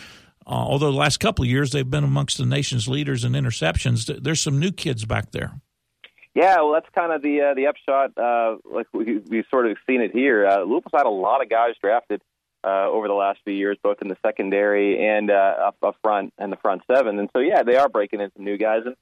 [0.51, 4.21] uh, although the last couple of years they've been amongst the nation's leaders in interceptions,
[4.21, 5.53] there's some new kids back there.
[6.35, 8.17] Yeah, well, that's kind of the uh, the upshot.
[8.17, 10.45] Uh, like we, we've sort of seen it here.
[10.45, 12.21] Uh, Louisville's had a lot of guys drafted
[12.65, 16.33] uh, over the last few years, both in the secondary and uh, up, up front
[16.37, 17.17] and the front seven.
[17.17, 18.81] And so, yeah, they are breaking in some new guys.
[18.85, 18.95] And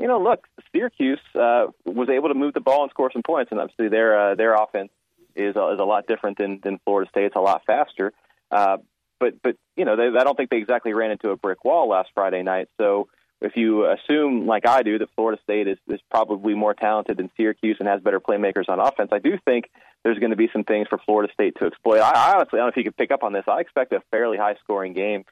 [0.00, 3.50] you know, look, Syracuse uh, was able to move the ball and score some points,
[3.50, 4.90] and obviously their uh, their offense
[5.34, 7.26] is is a lot different than than Florida State.
[7.26, 8.12] It's a lot faster.
[8.50, 8.78] Uh,
[9.20, 11.88] but but you know, they, I don't think they exactly ran into a brick wall
[11.88, 12.68] last Friday night.
[12.80, 13.08] So
[13.40, 17.30] if you assume, like I do, that Florida State is, is probably more talented than
[17.36, 19.70] Syracuse and has better playmakers on offense, I do think
[20.02, 22.00] there's going to be some things for Florida State to exploit.
[22.00, 23.44] I, I honestly I don't know if you could pick up on this.
[23.46, 25.24] I expect a fairly high scoring game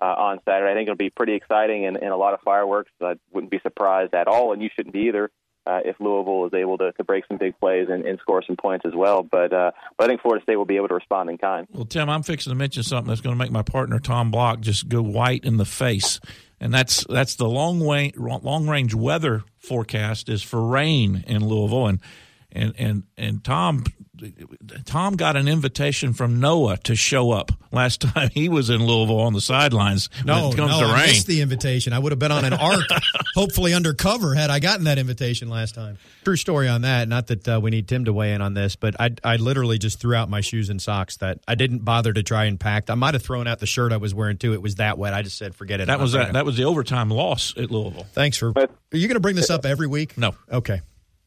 [0.00, 0.72] uh, on Saturday.
[0.72, 2.90] I think it'll be pretty exciting and, and a lot of fireworks.
[3.00, 5.30] I wouldn't be surprised at all, and you shouldn't be either.
[5.64, 8.56] Uh, if Louisville is able to, to break some big plays and, and score some
[8.56, 9.22] points as well.
[9.22, 11.68] But, uh, but I think Florida State will be able to respond in kind.
[11.72, 14.60] Well, Tim, I'm fixing to mention something that's going to make my partner Tom Block
[14.60, 16.18] just go white in the face
[16.62, 21.88] and that's that's the long way long range weather forecast is for rain in Louisville,
[21.88, 21.98] and
[22.52, 23.84] and and and Tom
[24.84, 29.20] Tom got an invitation from Noah to show up last time he was in Louisville
[29.20, 30.08] on the sidelines.
[30.24, 31.92] No, it comes no, I missed the invitation.
[31.92, 32.84] I would have been on an ark,
[33.34, 35.98] hopefully undercover, had I gotten that invitation last time.
[36.24, 37.08] True story on that.
[37.08, 39.78] Not that uh, we need Tim to weigh in on this, but I, I literally
[39.78, 41.16] just threw out my shoes and socks.
[41.16, 42.90] That I didn't bother to try and pack.
[42.90, 44.52] I might have thrown out the shirt I was wearing too.
[44.52, 45.14] It was that wet.
[45.14, 45.86] I just said, forget it.
[45.86, 46.34] That was that.
[46.34, 48.06] That was the overtime loss at Louisville.
[48.12, 48.52] Thanks for.
[48.52, 50.16] But, are you going to bring this up every week?
[50.18, 50.34] No.
[50.50, 50.82] Okay.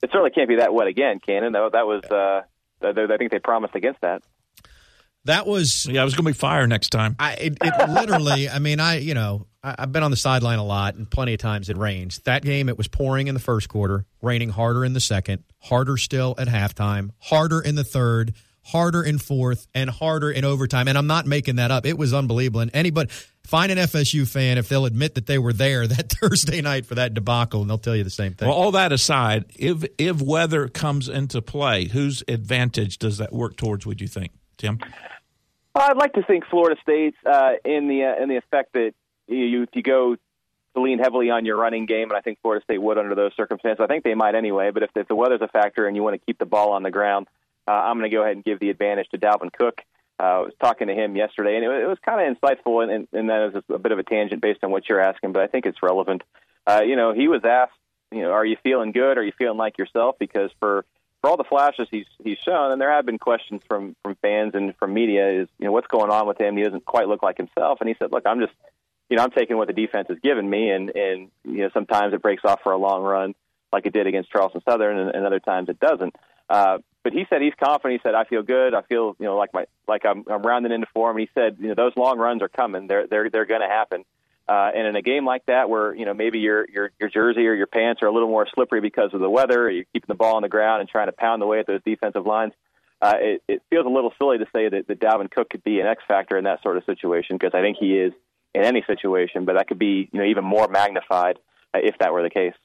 [0.06, 1.52] It certainly can't be that wet again, Cannon.
[1.52, 2.04] Though that was.
[2.04, 2.42] Uh,
[2.84, 4.22] I think they promised against that.
[5.24, 6.02] That was yeah.
[6.02, 7.16] It was going to be fire next time.
[7.18, 8.48] I it, it literally.
[8.48, 11.34] I mean, I you know I, have been on the sideline a lot, and plenty
[11.34, 12.20] of times it rains.
[12.26, 15.98] That game, it was pouring in the first quarter, raining harder in the second, harder
[15.98, 20.88] still at halftime, harder in the third, harder in fourth, and harder in overtime.
[20.88, 21.88] And I'm not making that up.
[21.88, 22.60] It was unbelievable.
[22.60, 23.10] And anybody
[23.46, 26.96] find an FSU fan if they'll admit that they were there that Thursday night for
[26.96, 28.48] that debacle, and they'll tell you the same thing.
[28.48, 33.58] Well, all that aside, if if weather comes into play, whose advantage does that work
[33.58, 33.86] towards?
[33.86, 34.80] Would you think, Tim?
[35.74, 38.94] Well, I'd like to think Florida State uh, in the uh, in the effect that
[39.28, 42.82] you you go to lean heavily on your running game, and I think Florida State
[42.82, 43.82] would under those circumstances.
[43.84, 44.72] I think they might anyway.
[44.72, 46.84] But if, if the weather's a factor and you want to keep the ball on
[46.84, 47.28] the ground,
[47.68, 49.82] uh, I'm going to go ahead and give the advantage to Dalvin Cook.
[50.20, 52.92] Uh, I was talking to him yesterday, and it, it was kind of insightful, and,
[52.92, 55.42] and, and that is a bit of a tangent based on what you're asking, but
[55.42, 56.24] I think it's relevant.
[56.66, 57.74] Uh, you know, he was asked,
[58.12, 59.18] you know, are you feeling good?
[59.18, 60.16] Are you feeling like yourself?
[60.20, 60.86] Because for
[61.22, 64.54] for all the flashes he's he's shown, and there have been questions from from fans
[64.54, 66.56] and from media, is you know what's going on with him?
[66.56, 68.54] He doesn't quite look like himself, and he said, look, I'm just,
[69.10, 72.14] you know, I'm taking what the defense has given me, and and you know sometimes
[72.14, 73.36] it breaks off for a long run,
[73.74, 76.16] like it did against Charleston Southern, and, and other times it doesn't.
[76.50, 78.02] Uh, but he said he's confident.
[78.02, 78.74] He said, "I feel good.
[78.74, 81.58] I feel you know like my like I'm, I'm rounding into form." And he said,
[81.60, 82.88] "You know those long runs are coming.
[82.88, 84.06] They're they're they're going to happen."
[84.50, 87.46] Uh, and in a game like that, where you know maybe your your your jersey
[87.46, 90.16] or your pants are a little more slippery because of the weather, you're keeping the
[90.16, 92.54] ball on the ground and trying to pound away at those defensive lines,
[93.04, 95.80] uh, it, it feels a little silly to say that, that Dalvin Cook could be
[95.80, 98.14] an X factor in that sort of situation because I think he is
[98.56, 101.38] in any situation, but that could be you know even more magnified
[101.72, 102.56] uh, if that were the case.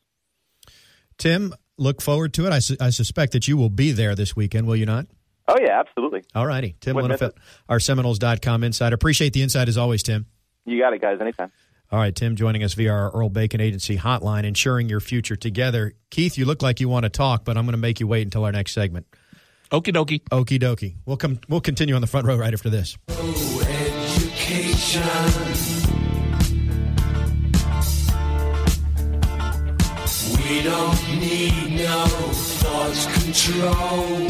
[1.19, 2.53] Tim, look forward to it.
[2.53, 5.07] I, su- I suspect that you will be there this weekend, will you not?
[5.49, 6.23] Oh yeah, absolutely.
[6.35, 7.33] All righty, Tim Linafelt,
[7.69, 8.95] our Seminoles.com insider.
[8.95, 10.27] Appreciate the insight as always, Tim.
[10.65, 11.19] You got it, guys.
[11.21, 11.51] Anytime.
[11.91, 15.95] All right, Tim, joining us via our Earl Bacon Agency hotline, ensuring your future together.
[16.11, 18.23] Keith, you look like you want to talk, but I'm going to make you wait
[18.23, 19.07] until our next segment.
[19.73, 20.23] Okie dokie.
[20.31, 20.95] Okie dokie.
[21.05, 21.41] We'll come.
[21.49, 22.97] We'll continue on the front row right after this.
[23.09, 25.03] Oh, education.
[30.37, 34.27] We don't need no thoughts control.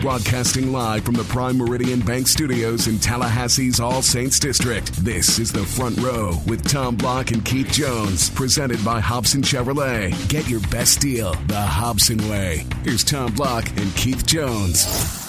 [0.00, 4.90] Broadcasting live from the Prime Meridian Bank Studios in Tallahassee's All Saints District.
[5.04, 10.14] This is the front row with Tom Block and Keith Jones, presented by Hobson Chevrolet.
[10.28, 12.64] Get your best deal the Hobson way.
[12.84, 15.25] Here's Tom Block and Keith Jones.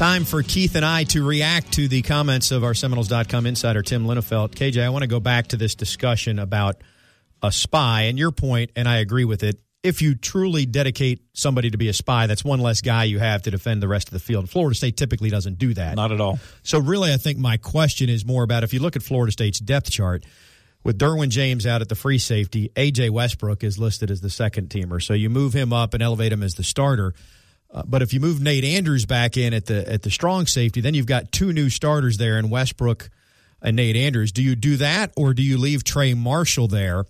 [0.00, 4.06] Time for Keith and I to react to the comments of our Seminoles.com insider, Tim
[4.06, 4.54] Linafelt.
[4.54, 6.80] KJ, I want to go back to this discussion about
[7.42, 9.60] a spy and your point, and I agree with it.
[9.82, 13.42] If you truly dedicate somebody to be a spy, that's one less guy you have
[13.42, 14.48] to defend the rest of the field.
[14.48, 15.96] Florida State typically doesn't do that.
[15.96, 16.38] Not at all.
[16.62, 19.60] So, really, I think my question is more about if you look at Florida State's
[19.60, 20.24] depth chart,
[20.82, 24.70] with Derwin James out at the free safety, AJ Westbrook is listed as the second
[24.70, 25.02] teamer.
[25.02, 27.12] So you move him up and elevate him as the starter.
[27.72, 30.80] Uh, but if you move Nate Andrews back in at the at the strong safety,
[30.80, 33.10] then you've got two new starters there in Westbrook
[33.62, 34.32] and Nate Andrews.
[34.32, 37.04] Do you do that, or do you leave Trey Marshall there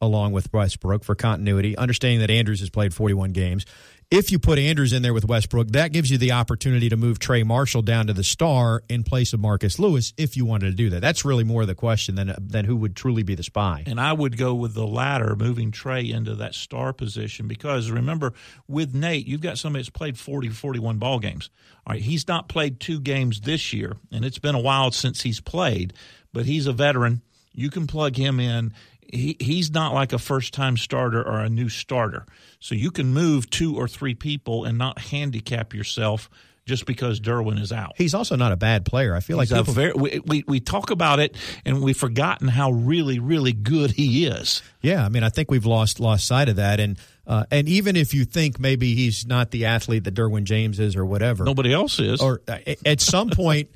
[0.00, 3.66] along with Westbrook for continuity, understanding that Andrews has played 41 games?
[4.10, 7.18] If you put Andrews in there with Westbrook, that gives you the opportunity to move
[7.18, 10.76] Trey Marshall down to the star in place of Marcus Lewis if you wanted to
[10.76, 11.00] do that.
[11.00, 13.82] That's really more of the question than than who would truly be the spy.
[13.86, 18.34] And I would go with the latter, moving Trey into that star position because remember,
[18.68, 21.50] with Nate, you've got somebody that's played 40, 41 ball games.
[21.86, 25.22] All right, he's not played two games this year, and it's been a while since
[25.22, 25.92] he's played,
[26.32, 27.22] but he's a veteran.
[27.52, 28.74] You can plug him in
[29.12, 32.26] he, he's not like a first time starter or a new starter.
[32.60, 36.30] So you can move two or three people and not handicap yourself
[36.66, 37.92] just because Derwin is out.
[37.96, 39.14] He's also not a bad player.
[39.14, 41.36] I feel He's like people, very, we, we, we talk about it
[41.66, 44.62] and we've forgotten how really, really good he is.
[44.80, 47.96] yeah, I mean, I think we've lost lost sight of that, and uh, and even
[47.96, 51.70] if you think maybe he's not the athlete that Derwin James is or whatever, Nobody
[51.72, 52.22] else is.
[52.22, 53.68] or uh, at some point.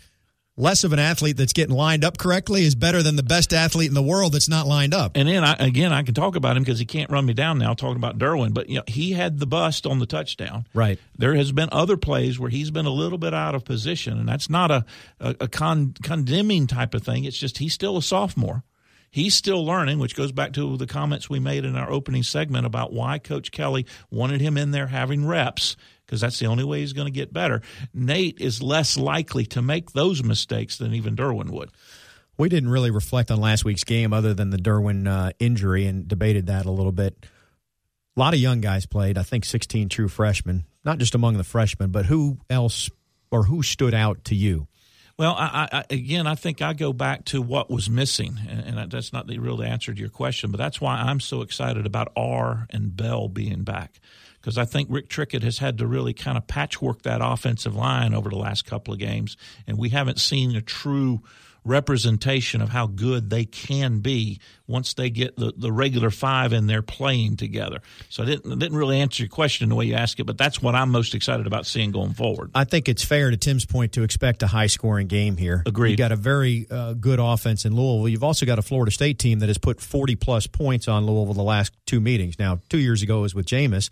[0.58, 3.86] Less of an athlete that's getting lined up correctly is better than the best athlete
[3.86, 5.12] in the world that's not lined up.
[5.14, 7.58] And then I, again, I can talk about him because he can't run me down
[7.58, 7.74] now.
[7.74, 10.66] Talking about Derwin, but you know he had the bust on the touchdown.
[10.74, 10.98] Right.
[11.16, 14.28] There has been other plays where he's been a little bit out of position, and
[14.28, 14.84] that's not a
[15.20, 17.22] a, a con, condemning type of thing.
[17.22, 18.64] It's just he's still a sophomore.
[19.10, 22.66] He's still learning, which goes back to the comments we made in our opening segment
[22.66, 25.76] about why Coach Kelly wanted him in there having reps
[26.08, 27.60] because that's the only way he's going to get better.
[27.92, 31.70] Nate is less likely to make those mistakes than even Derwin would.
[32.38, 36.08] We didn't really reflect on last week's game other than the Derwin uh, injury and
[36.08, 37.26] debated that a little bit.
[38.16, 39.18] A lot of young guys played.
[39.18, 42.88] I think 16 true freshmen, not just among the freshmen, but who else
[43.30, 44.66] or who stood out to you?
[45.18, 48.90] Well, I, I, again, I think I go back to what was missing, and, and
[48.90, 52.12] that's not the real answer to your question, but that's why I'm so excited about
[52.16, 53.98] Are and Bell being back
[54.40, 58.14] because I think Rick Trickett has had to really kind of patchwork that offensive line
[58.14, 61.22] over the last couple of games, and we haven't seen a true
[61.68, 66.66] representation of how good they can be once they get the, the regular five in
[66.66, 67.78] there playing together.
[68.08, 70.62] So I didn't, didn't really answer your question the way you asked it, but that's
[70.62, 72.50] what I'm most excited about seeing going forward.
[72.54, 75.62] I think it's fair to Tim's point to expect a high scoring game here.
[75.66, 75.90] Agreed.
[75.90, 78.08] You got a very uh, good offense in Louisville.
[78.08, 81.34] You've also got a Florida State team that has put 40 plus points on Louisville
[81.34, 82.38] the last two meetings.
[82.38, 83.90] Now, two years ago it was with Jameis.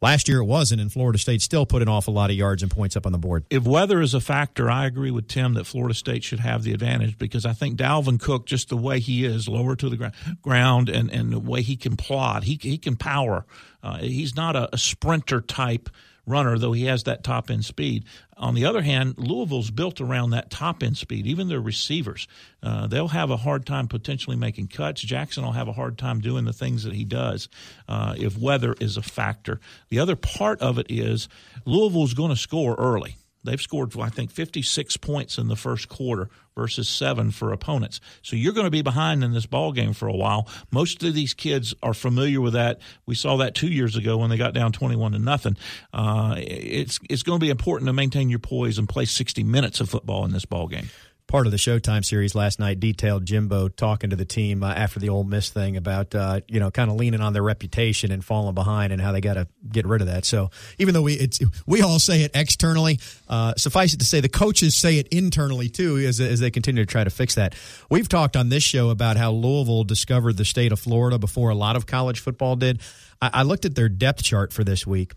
[0.00, 2.70] Last year it wasn't, and Florida State still put an awful lot of yards and
[2.70, 3.44] points up on the board.
[3.50, 6.72] if weather is a factor, I agree with Tim that Florida State should have the
[6.72, 10.06] advantage because I think Dalvin Cook, just the way he is, lower to the gr-
[10.40, 13.44] ground, and, and the way he can plod, he he can power.
[13.82, 15.88] Uh, he's not a, a sprinter type
[16.28, 18.04] runner, though he has that top end speed.
[18.36, 21.26] On the other hand, Louisville's built around that top end speed.
[21.26, 22.28] Even their receivers,
[22.62, 25.00] uh, they'll have a hard time potentially making cuts.
[25.00, 27.48] Jackson will have a hard time doing the things that he does
[27.88, 29.60] uh, if weather is a factor.
[29.88, 31.28] The other part of it is
[31.64, 33.16] Louisville's going to score early.
[33.48, 38.00] They've scored, I think, 56 points in the first quarter versus seven for opponents.
[38.20, 40.48] So you're going to be behind in this ball game for a while.
[40.70, 42.80] Most of these kids are familiar with that.
[43.06, 45.56] We saw that two years ago when they got down 21 to nothing.
[45.94, 49.80] Uh, it's it's going to be important to maintain your poise and play 60 minutes
[49.80, 50.90] of football in this ball game.
[51.28, 54.98] Part of the Showtime series last night detailed Jimbo talking to the team uh, after
[54.98, 58.24] the Ole Miss thing about uh, you know kind of leaning on their reputation and
[58.24, 60.24] falling behind and how they got to get rid of that.
[60.24, 61.30] So even though we
[61.66, 65.68] we all say it externally, uh, suffice it to say the coaches say it internally
[65.68, 67.54] too as as they continue to try to fix that.
[67.88, 71.54] We've talked on this show about how Louisville discovered the state of Florida before a
[71.54, 72.80] lot of college football did.
[73.20, 75.12] I, I looked at their depth chart for this week.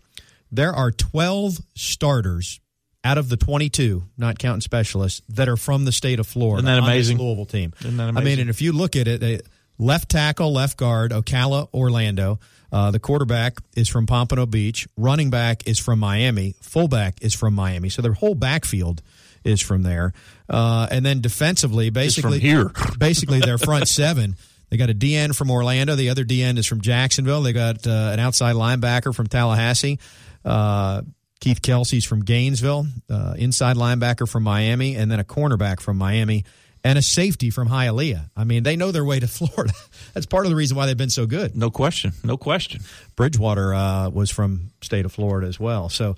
[0.50, 2.60] There are twelve starters
[3.04, 6.66] out of the 22, not counting specialists, that are from the state of Florida.
[6.66, 7.18] Isn't that amazing?
[7.18, 7.72] Louisville team.
[7.80, 9.40] Isn't that I mean, and if you look at it, they,
[9.78, 12.38] left tackle, left guard, Ocala, Orlando.
[12.70, 14.88] Uh, the quarterback is from Pompano Beach.
[14.96, 16.54] Running back is from Miami.
[16.62, 17.90] Fullback is from Miami.
[17.90, 19.02] So their whole backfield
[19.44, 20.14] is from there.
[20.48, 22.70] Uh, and then defensively, basically here.
[22.98, 24.36] basically their front seven.
[24.70, 25.96] They got a DN from Orlando.
[25.96, 27.42] The other DN is from Jacksonville.
[27.42, 29.98] They got uh, an outside linebacker from Tallahassee.
[30.46, 31.02] Uh,
[31.42, 32.86] Keith Kelsey's from Gainesville.
[33.10, 36.44] Uh, inside linebacker from Miami, and then a cornerback from Miami,
[36.84, 38.30] and a safety from Hialeah.
[38.36, 39.74] I mean, they know their way to Florida.
[40.14, 41.56] That's part of the reason why they've been so good.
[41.56, 42.12] No question.
[42.22, 42.80] No question.
[43.16, 45.88] Bridgewater uh, was from state of Florida as well.
[45.88, 46.14] So,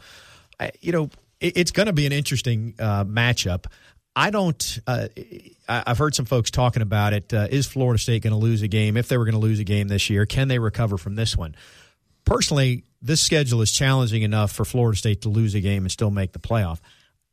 [0.60, 1.08] I- you know,
[1.40, 3.64] it, it's going to be an interesting uh, matchup.
[4.14, 4.78] I don't.
[4.86, 5.08] Uh,
[5.68, 7.32] I've heard some folks talking about it.
[7.32, 8.96] Uh, is Florida State going to lose a game?
[8.98, 11.34] If they were going to lose a game this year, can they recover from this
[11.36, 11.56] one?
[12.24, 16.10] Personally, this schedule is challenging enough for Florida State to lose a game and still
[16.10, 16.80] make the playoff.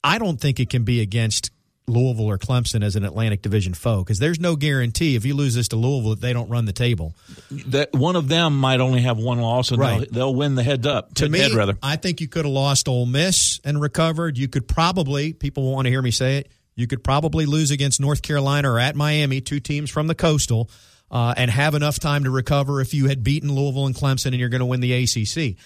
[0.03, 1.51] I don't think it can be against
[1.87, 5.55] Louisville or Clemson as an Atlantic Division foe because there's no guarantee if you lose
[5.55, 7.13] this to Louisville that they don't run the table.
[7.67, 9.99] That one of them might only have one loss, and Right.
[10.01, 11.13] they'll, they'll win the heads up.
[11.15, 11.77] To head, me, head, rather.
[11.83, 14.37] I think you could have lost Ole Miss and recovered.
[14.37, 17.71] You could probably, people won't want to hear me say it, you could probably lose
[17.71, 20.69] against North Carolina or at Miami, two teams from the coastal,
[21.11, 24.35] uh, and have enough time to recover if you had beaten Louisville and Clemson and
[24.35, 25.57] you're going to win the ACC.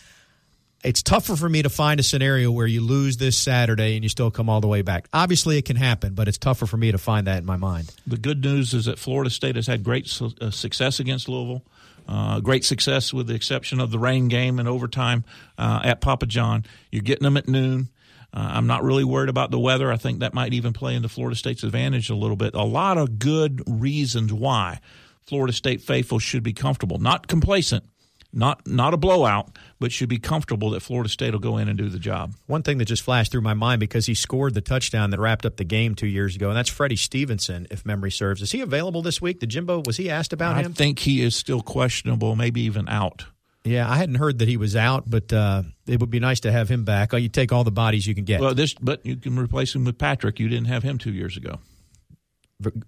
[0.84, 4.10] It's tougher for me to find a scenario where you lose this Saturday and you
[4.10, 5.08] still come all the way back.
[5.14, 7.92] Obviously, it can happen, but it's tougher for me to find that in my mind.
[8.06, 11.64] The good news is that Florida State has had great su- uh, success against Louisville.
[12.08, 15.24] Uh, great success with the exception of the rain game and overtime
[15.58, 16.66] uh, at Papa John.
[16.92, 17.90] You're getting them at noon.
[18.32, 19.92] Uh, I'm not really worried about the weather.
[19.92, 22.54] I think that might even play into Florida State's advantage a little bit.
[22.54, 24.82] A lot of good reasons why
[25.28, 27.84] Florida State faithful should be comfortable, not complacent,
[28.32, 31.78] not not a blowout, but should be comfortable that Florida State will go in and
[31.78, 32.34] do the job.
[32.46, 35.46] One thing that just flashed through my mind because he scored the touchdown that wrapped
[35.46, 38.42] up the game two years ago, and that's Freddie Stevenson, if memory serves.
[38.42, 39.40] Is he available this week?
[39.40, 40.72] The Jimbo was he asked about I him?
[40.72, 43.26] I think he is still questionable, maybe even out.
[43.64, 46.52] Yeah, I hadn't heard that he was out, but uh, it would be nice to
[46.52, 47.16] have him back.
[47.16, 48.40] Oh, you take all the bodies you can get.
[48.40, 50.40] Well, this, but you can replace him with Patrick.
[50.40, 51.58] You didn't have him two years ago.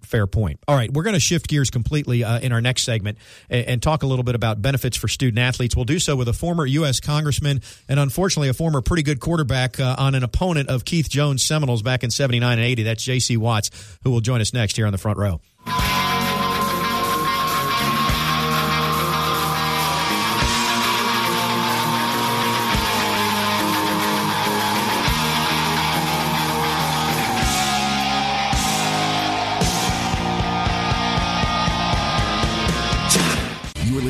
[0.02, 0.60] Fair point.
[0.66, 3.18] All right, we're going to shift gears completely uh, in our next segment
[3.50, 5.76] and, and talk a little bit about benefits for student athletes.
[5.76, 7.00] We'll do so with a former U.S.
[7.00, 11.44] congressman and unfortunately a former pretty good quarterback uh, on an opponent of Keith Jones
[11.44, 12.82] Seminoles back in 79 and 80.
[12.84, 13.36] That's J.C.
[13.36, 13.70] Watts,
[14.04, 15.40] who will join us next here on the front row.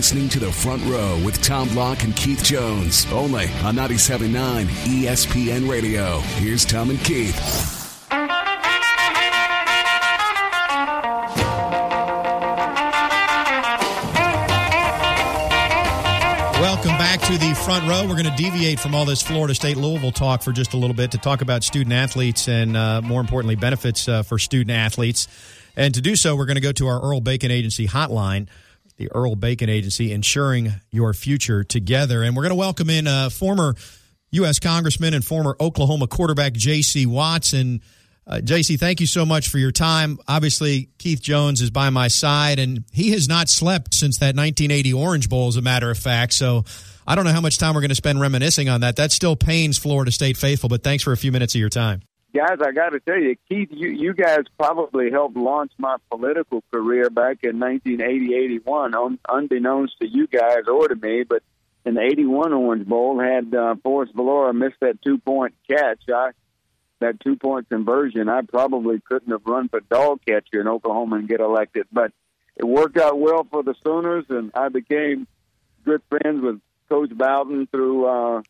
[0.08, 5.68] Listening to the front row with Tom Block and Keith Jones, only on 97.9 ESPN
[5.68, 6.20] Radio.
[6.40, 7.36] Here's Tom and Keith.
[16.58, 18.06] Welcome back to the front row.
[18.08, 20.96] We're going to deviate from all this Florida State Louisville talk for just a little
[20.96, 25.28] bit to talk about student athletes and, uh, more importantly, benefits uh, for student athletes.
[25.76, 28.48] And to do so, we're going to go to our Earl Bacon Agency hotline,
[28.98, 32.22] the Earl Bacon Agency, ensuring your future together.
[32.22, 33.74] And we're going to welcome in uh, former
[34.32, 34.58] U.S.
[34.58, 37.06] Congressman and former Oklahoma quarterback J.C.
[37.06, 37.52] Watts.
[37.52, 37.80] And
[38.26, 40.18] uh, JC, thank you so much for your time.
[40.28, 44.92] Obviously, Keith Jones is by my side, and he has not slept since that 1980
[44.92, 46.34] Orange Bowl, as a matter of fact.
[46.34, 46.64] So
[47.06, 48.96] I don't know how much time we're going to spend reminiscing on that.
[48.96, 52.02] That still pains Florida State faithful, but thanks for a few minutes of your time.
[52.34, 56.62] Guys, I got to tell you, Keith, you, you guys probably helped launch my political
[56.72, 61.24] career back in 1980, 81, un, unbeknownst to you guys or to me.
[61.24, 61.42] But
[61.84, 66.30] in the 81 Orange Bowl, had uh, Forrest Valora missed that two point catch, I,
[67.00, 71.28] that two point conversion, I probably couldn't have run for dog catcher in Oklahoma and
[71.28, 71.86] get elected.
[71.92, 72.12] But
[72.56, 75.26] it worked out well for the Sooners, and I became
[75.84, 78.06] good friends with Coach Bowden through.
[78.06, 78.42] Uh,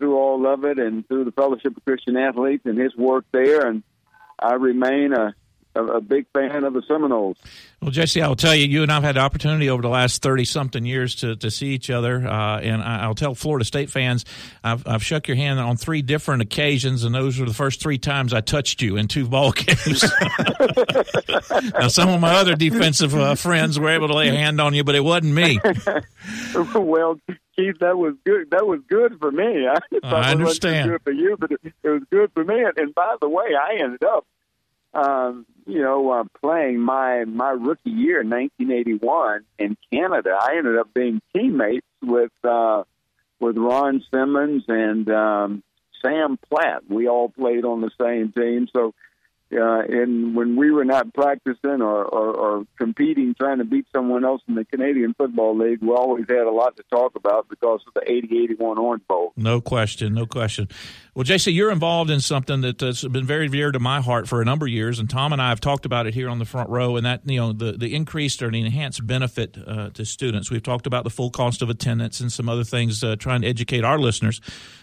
[0.00, 3.66] through all of it and through the Fellowship of Christian Athletes and his work there.
[3.66, 3.84] And
[4.38, 5.34] I remain a,
[5.74, 7.36] a, a big fan of the Seminoles.
[7.80, 10.44] Well, JC, I'll tell you, you and I've had the opportunity over the last 30
[10.44, 12.26] something years to, to see each other.
[12.26, 14.24] Uh, and I, I'll tell Florida State fans,
[14.62, 17.98] I've, I've shook your hand on three different occasions, and those were the first three
[17.98, 20.04] times I touched you in two ball games.
[21.78, 24.74] now, some of my other defensive uh, friends were able to lay a hand on
[24.74, 25.58] you, but it wasn't me.
[26.74, 27.18] well,
[27.56, 28.50] Keith, that was good.
[28.50, 29.66] That was good for me.
[29.68, 30.90] I, I thought it wasn't understand.
[30.90, 32.62] good for you, but it, it was good for me.
[32.62, 34.26] And, and by the way, I ended up,
[34.94, 40.30] um, you know, uh, playing my my rookie year, 1981, in Canada.
[40.40, 42.84] I ended up being teammates with uh,
[43.38, 45.62] with Ron Simmons and um,
[46.02, 46.82] Sam Platt.
[46.88, 48.94] We all played on the same team, so.
[49.52, 54.24] Uh, and when we were not practicing or, or, or competing, trying to beat someone
[54.24, 57.80] else in the Canadian Football League, we always had a lot to talk about because
[57.86, 59.32] of the 80-81 Orange Bowl.
[59.36, 60.68] No question, no question.
[61.14, 64.40] Well, JC, you're involved in something that has been very dear to my heart for
[64.40, 66.44] a number of years, and Tom and I have talked about it here on the
[66.44, 70.04] front row, and that you know the the increased or the enhanced benefit uh, to
[70.04, 70.50] students.
[70.50, 73.48] We've talked about the full cost of attendance and some other things, uh, trying to
[73.48, 74.40] educate our listeners.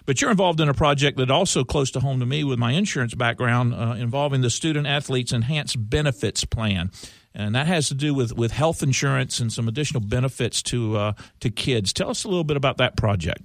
[0.07, 2.71] But you're involved in a project that also close to home to me with my
[2.71, 6.91] insurance background, uh, involving the Student Athletes Enhanced Benefits Plan.
[7.35, 11.13] And that has to do with, with health insurance and some additional benefits to uh,
[11.41, 11.91] to kids.
[11.91, 13.41] Tell us a little bit about that project.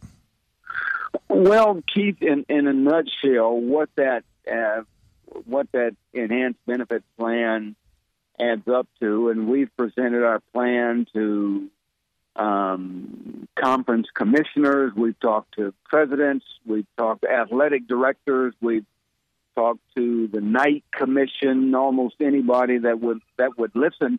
[1.29, 4.83] Well, Keith, in, in a nutshell, what that uh,
[5.45, 7.75] what that enhanced benefits plan
[8.41, 11.69] adds up to, and we've presented our plan to
[12.37, 14.93] um, conference commissioners.
[14.97, 16.45] We've talked to presidents.
[16.67, 18.55] We've talked to athletic directors.
[18.61, 18.87] We've
[19.55, 24.19] talked to the Knight Commission, almost anybody that would that would listen.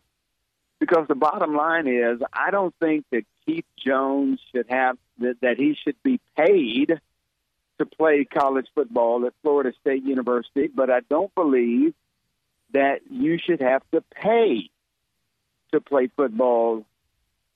[0.80, 5.56] Because the bottom line is, I don't think that Keith Jones should have that, that
[5.56, 7.00] he should be paid
[7.78, 11.94] to play college football at Florida State University, but I don't believe
[12.72, 14.70] that you should have to pay
[15.72, 16.84] to play football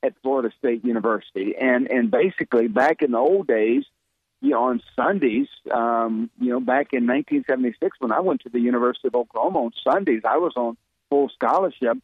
[0.03, 1.55] at Florida State University.
[1.61, 3.85] And and basically, back in the old days,
[4.41, 8.61] you know, on Sundays, um, you know, back in 1976 when I went to the
[8.61, 10.77] University of Oklahoma on Sundays, I was on
[11.11, 11.99] full scholarship.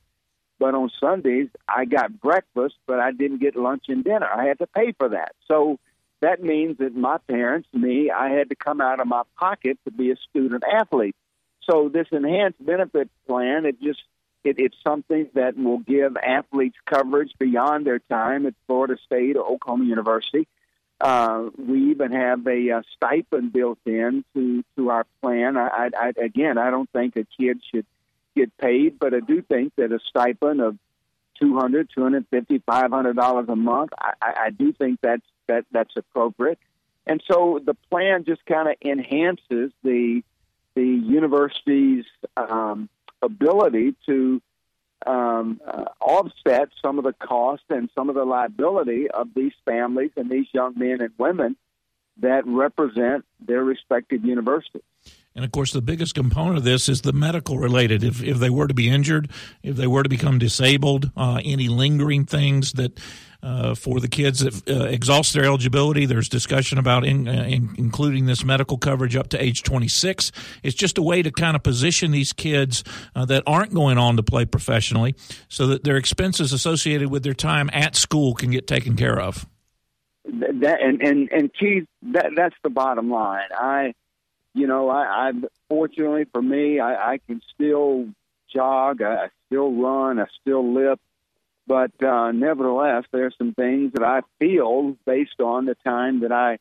[0.59, 4.26] But on Sundays, I got breakfast, but I didn't get lunch and dinner.
[4.26, 5.32] I had to pay for that.
[5.49, 5.78] So
[6.20, 9.90] that means that my parents, me, I had to come out of my pocket to
[9.90, 11.16] be a student athlete.
[11.68, 14.01] So this enhanced benefit plan, it just
[14.45, 19.47] it, it's something that will give athletes coverage beyond their time at Florida State or
[19.47, 20.47] Oklahoma University.
[21.01, 25.57] Uh, we even have a, a stipend built in to to our plan.
[25.57, 27.86] I, I, again, I don't think a kid should
[28.36, 30.78] get paid, but I do think that a stipend of
[31.40, 35.26] two hundred, two hundred fifty, five hundred dollars a month, I, I do think that's
[35.49, 36.59] that that's appropriate.
[37.07, 40.22] And so the plan just kind of enhances the
[40.74, 42.05] the university's
[42.36, 42.88] um,
[43.25, 44.41] ability to
[45.07, 50.11] um, uh, offset some of the cost and some of the liability of these families
[50.16, 51.57] and these young men and women
[52.18, 54.83] that represent their respective universities.
[55.37, 58.05] And of course, the biggest component of this is the medical related.
[58.05, 59.30] If, if they were to be injured,
[59.62, 63.01] if they were to become disabled, uh, any lingering things that
[63.45, 66.07] uh, for the kids that uh, exhaust their eligibility.
[66.07, 70.32] There's discussion about in, uh, in, including this medical coverage up to age 26.
[70.62, 72.82] It's just a way to kind of position these kids
[73.14, 75.14] uh, that aren't going on to play professionally
[75.49, 79.47] so that their expenses associated with their time at school can get taken care of.
[80.24, 83.49] That and and and Keith, that that's the bottom line.
[83.53, 83.93] I,
[84.55, 85.32] you know, I, I
[85.68, 88.09] fortunately for me, I, I can still
[88.52, 91.02] jog, I I still run, I still lift
[91.66, 96.32] but uh, nevertheless, there are some things that I feel based on the time that
[96.32, 96.59] I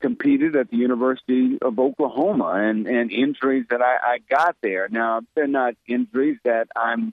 [0.00, 4.88] competed at the University of Oklahoma and, and injuries that I, I got there.
[4.88, 7.12] Now, they're not injuries that I'm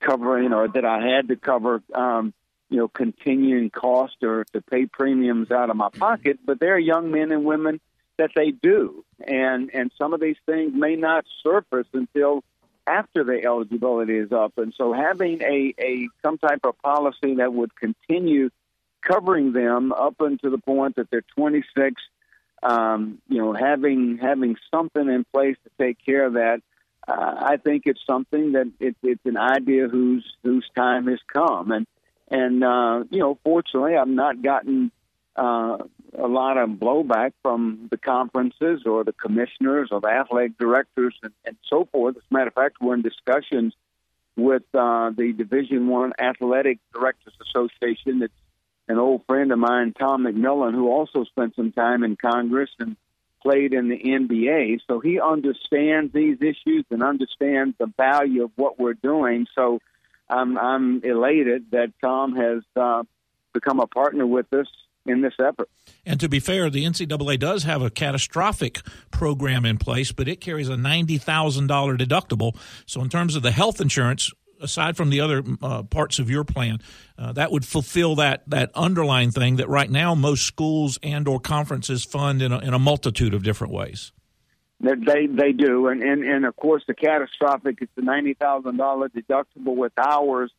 [0.00, 2.32] covering or that I had to cover, um,
[2.68, 6.78] you know, continuing cost or to pay premiums out of my pocket, but there are
[6.78, 7.80] young men and women
[8.22, 9.04] that they do.
[9.26, 12.44] And, and some of these things may not surface until
[12.86, 14.52] after the eligibility is up.
[14.56, 18.50] And so having a, a some type of policy that would continue
[19.02, 22.00] covering them up until the point that they're 26,
[22.62, 26.60] um, you know, having having something in place to take care of that,
[27.06, 31.72] uh, I think it's something that it, it's an idea whose whose time has come.
[31.72, 31.86] And
[32.30, 34.92] and uh, you know, fortunately, I've not gotten
[35.36, 35.78] uh,
[36.18, 41.32] a lot of blowback from the conferences or the commissioners or the athletic directors and,
[41.44, 42.16] and so forth.
[42.16, 43.74] As a matter of fact, we're in discussions
[44.36, 48.22] with uh, the Division One Athletic Directors Association.
[48.22, 48.34] It's
[48.88, 52.96] an old friend of mine, Tom McMillan, who also spent some time in Congress and
[53.42, 54.80] played in the NBA.
[54.86, 59.46] So he understands these issues and understands the value of what we're doing.
[59.54, 59.80] So
[60.28, 63.02] I'm, I'm elated that Tom has uh,
[63.52, 64.68] become a partner with us
[65.06, 65.68] in this effort.
[66.06, 68.80] And to be fair, the NCAA does have a catastrophic
[69.10, 71.18] program in place, but it carries a $90,000
[71.98, 72.56] deductible.
[72.86, 74.30] So, in terms of the health insurance,
[74.60, 76.78] aside from the other uh, parts of your plan,
[77.18, 81.40] uh, that would fulfill that that underlying thing that right now most schools and or
[81.40, 84.12] conferences fund in a, in a multitude of different ways.
[84.80, 89.08] They they do, and and, and of course the catastrophic is the ninety thousand dollar
[89.08, 90.52] deductible with ours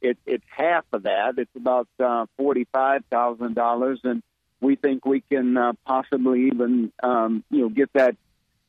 [0.00, 1.38] it, it's half of that.
[1.38, 4.22] It's about uh, forty-five thousand dollars, and
[4.60, 8.16] we think we can uh, possibly even um, you know get that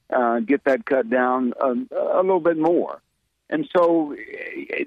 [0.10, 3.02] uh, get that cut down a, a little bit more.
[3.50, 4.16] And so,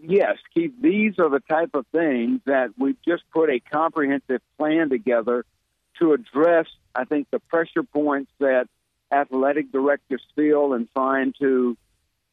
[0.03, 4.89] yes, Keith, these are the type of things that we've just put a comprehensive plan
[4.89, 5.45] together
[5.99, 6.67] to address.
[6.95, 8.69] I think the pressure points that
[9.11, 11.77] athletic directors feel in trying to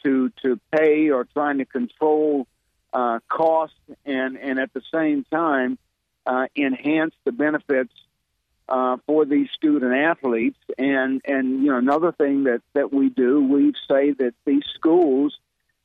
[0.03, 2.47] to to pay or trying to control
[2.94, 3.74] uh, cost
[4.06, 5.78] and, and at the same time
[6.26, 7.94] uh, enhance the benefits
[8.68, 10.60] uh, for these student athletes.
[10.78, 15.38] And, and you know another thing that, that we do, we say that these schools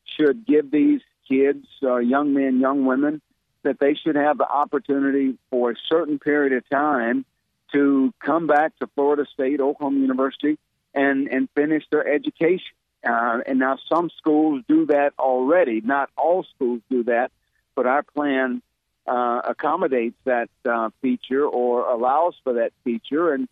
[0.05, 3.21] should give these kids, uh, young men, young women,
[3.63, 7.25] that they should have the opportunity for a certain period of time
[7.73, 10.59] to come back to Florida State, Oklahoma University,
[10.95, 12.77] and, and finish their education.
[13.05, 15.81] Uh, and now some schools do that already.
[15.81, 17.31] Not all schools do that,
[17.75, 18.63] but our plan
[19.07, 23.35] uh, accommodates that uh, feature or allows for that feature.
[23.35, 23.49] And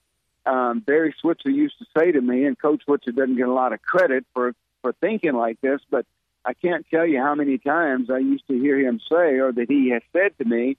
[0.46, 3.72] um, Barry Switzer used to say to me, and Coach Switzer doesn't get a lot
[3.72, 6.04] of credit for for thinking like this, but
[6.44, 9.66] I can't tell you how many times I used to hear him say, or that
[9.68, 10.76] he has said to me,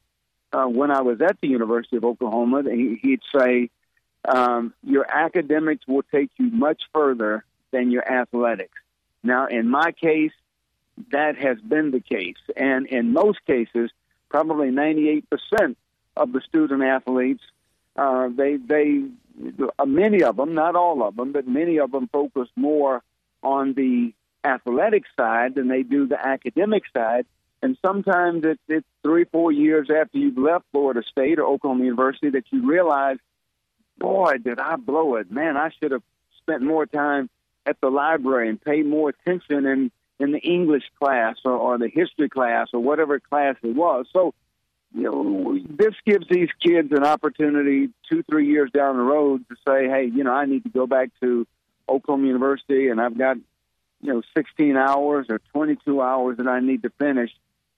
[0.51, 3.69] uh, when I was at the University of Oklahoma, he, he'd say,
[4.28, 8.80] um, "Your academics will take you much further than your athletics."
[9.24, 10.32] Now, in my case,
[11.11, 13.91] that has been the case, and in most cases,
[14.30, 15.76] probably 98%
[16.15, 17.43] of the student athletes,
[17.95, 19.03] uh, they they
[19.80, 23.01] uh, many of them, not all of them, but many of them focus more
[23.41, 24.13] on the
[24.43, 27.26] athletic side than they do the academic side.
[27.61, 32.30] And sometimes it's, it's three, four years after you've left Florida State or Oklahoma University
[32.32, 33.17] that you realize,
[33.97, 35.32] boy, did I blow it.
[35.32, 36.03] Man, I should have
[36.41, 37.30] spent more time
[37.66, 41.88] at the library and pay more attention in, in the English class or, or the
[41.88, 44.05] history class or whatever class it was.
[44.11, 44.34] So,
[44.93, 49.55] you know, this gives these kids an opportunity two, three years down the road to
[49.68, 51.47] say, hey, you know, I need to go back to
[51.89, 53.38] Oklahoma University and I've got,
[54.01, 57.32] you know, 16 hours or 22 hours that I need to finish.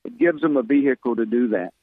[0.03, 1.73] It gives them a vehicle to do that.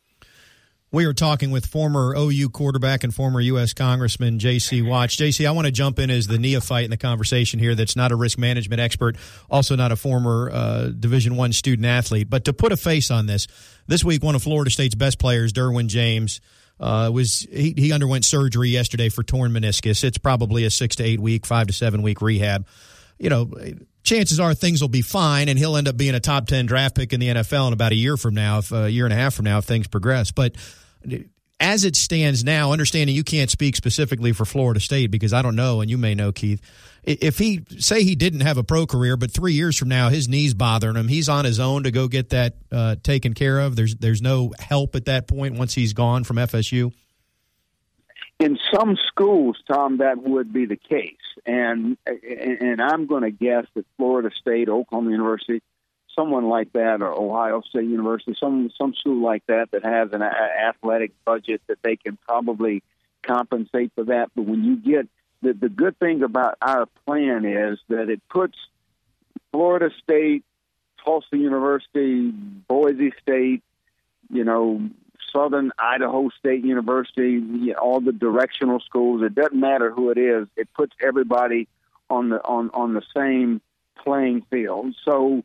[0.94, 3.72] We are talking with former OU quarterback and former U.S.
[3.72, 4.82] Congressman J.C.
[4.82, 5.16] Watts.
[5.16, 7.74] J.C., I want to jump in as the neophyte in the conversation here.
[7.74, 9.16] That's not a risk management expert,
[9.48, 12.28] also not a former uh, Division One student athlete.
[12.28, 13.46] But to put a face on this,
[13.86, 16.42] this week one of Florida State's best players, Derwin James,
[16.78, 20.04] uh, was he, he underwent surgery yesterday for torn meniscus.
[20.04, 22.66] It's probably a six to eight week, five to seven week rehab.
[23.18, 23.50] You know,
[24.02, 26.94] chances are things will be fine, and he'll end up being a top ten draft
[26.94, 29.16] pick in the NFL in about a year from now, if a year and a
[29.16, 30.30] half from now, if things progress.
[30.30, 30.56] But
[31.62, 35.54] as it stands now, understanding you can't speak specifically for Florida State because I don't
[35.54, 36.60] know, and you may know, Keith.
[37.04, 40.28] If he say he didn't have a pro career, but three years from now his
[40.28, 43.74] knees bothering him, he's on his own to go get that uh, taken care of.
[43.76, 46.92] There's there's no help at that point once he's gone from FSU.
[48.38, 53.66] In some schools, Tom, that would be the case, and and I'm going to guess
[53.74, 55.62] that Florida State, Oklahoma University,
[56.16, 60.22] someone like that, or Ohio State University, some some school like that that has an
[60.22, 62.82] athletic budget that they can probably
[63.22, 64.30] compensate for that.
[64.34, 65.08] But when you get
[65.42, 68.56] the the good thing about our plan is that it puts
[69.52, 70.44] Florida State,
[71.04, 73.62] Tulsa University, Boise State,
[74.30, 74.88] you know,
[75.32, 79.22] Southern Idaho State University, all the directional schools.
[79.22, 80.48] It doesn't matter who it is.
[80.56, 81.68] It puts everybody
[82.10, 83.60] on the on on the same
[84.04, 84.94] playing field.
[85.04, 85.42] So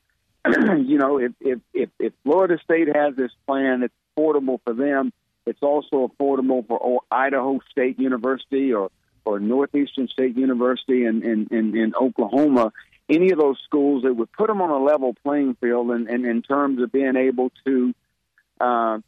[0.86, 5.12] you know, if, if, if, if Florida State has this plan, it's affordable for them.
[5.46, 8.90] It's also affordable for Idaho State University or,
[9.26, 12.74] or Northeastern State University in, in, in, in Oklahoma.
[13.10, 16.26] Any of those schools, it would put them on a level playing field in, in,
[16.26, 17.94] in terms of being able to
[18.60, 19.00] uh,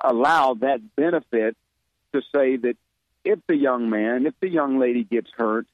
[0.00, 1.56] allow that benefit
[2.12, 2.76] to say that
[3.24, 5.66] if the young man, if the young lady gets hurt,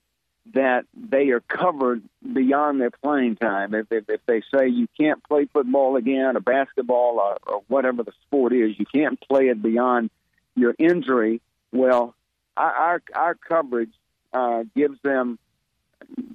[0.54, 2.02] that they are covered
[2.32, 3.74] beyond their playing time.
[3.74, 8.02] If, if, if they say you can't play football again or basketball or, or whatever
[8.02, 10.10] the sport is, you can't play it beyond
[10.56, 11.40] your injury.
[11.72, 12.14] Well,
[12.56, 13.92] our our, our coverage
[14.32, 15.38] uh, gives them,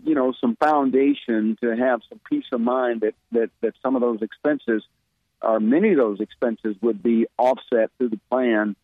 [0.03, 4.01] you know, some foundation to have some peace of mind that that that some of
[4.01, 4.84] those expenses,
[5.41, 8.75] or many of those expenses, would be offset through the plan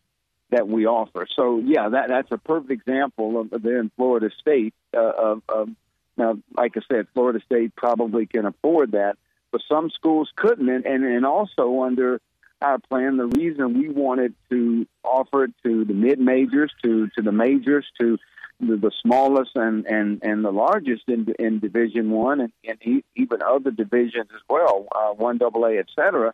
[0.50, 1.26] that we offer.
[1.34, 4.74] So yeah, that that's a perfect example of there in Florida State.
[4.94, 5.70] Uh, of, of
[6.16, 9.16] now, like I said, Florida State probably can afford that,
[9.50, 12.20] but some schools couldn't, and and, and also under
[12.60, 17.22] our plan, the reason we wanted to offer it to the mid majors, to to
[17.22, 18.18] the majors, to
[18.62, 23.42] the, the smallest and, and, and the largest in, in Division One and, and even
[23.42, 26.32] other divisions as well, uh, one double A, et cetera,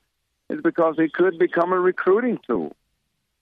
[0.48, 2.74] is because it could become a recruiting tool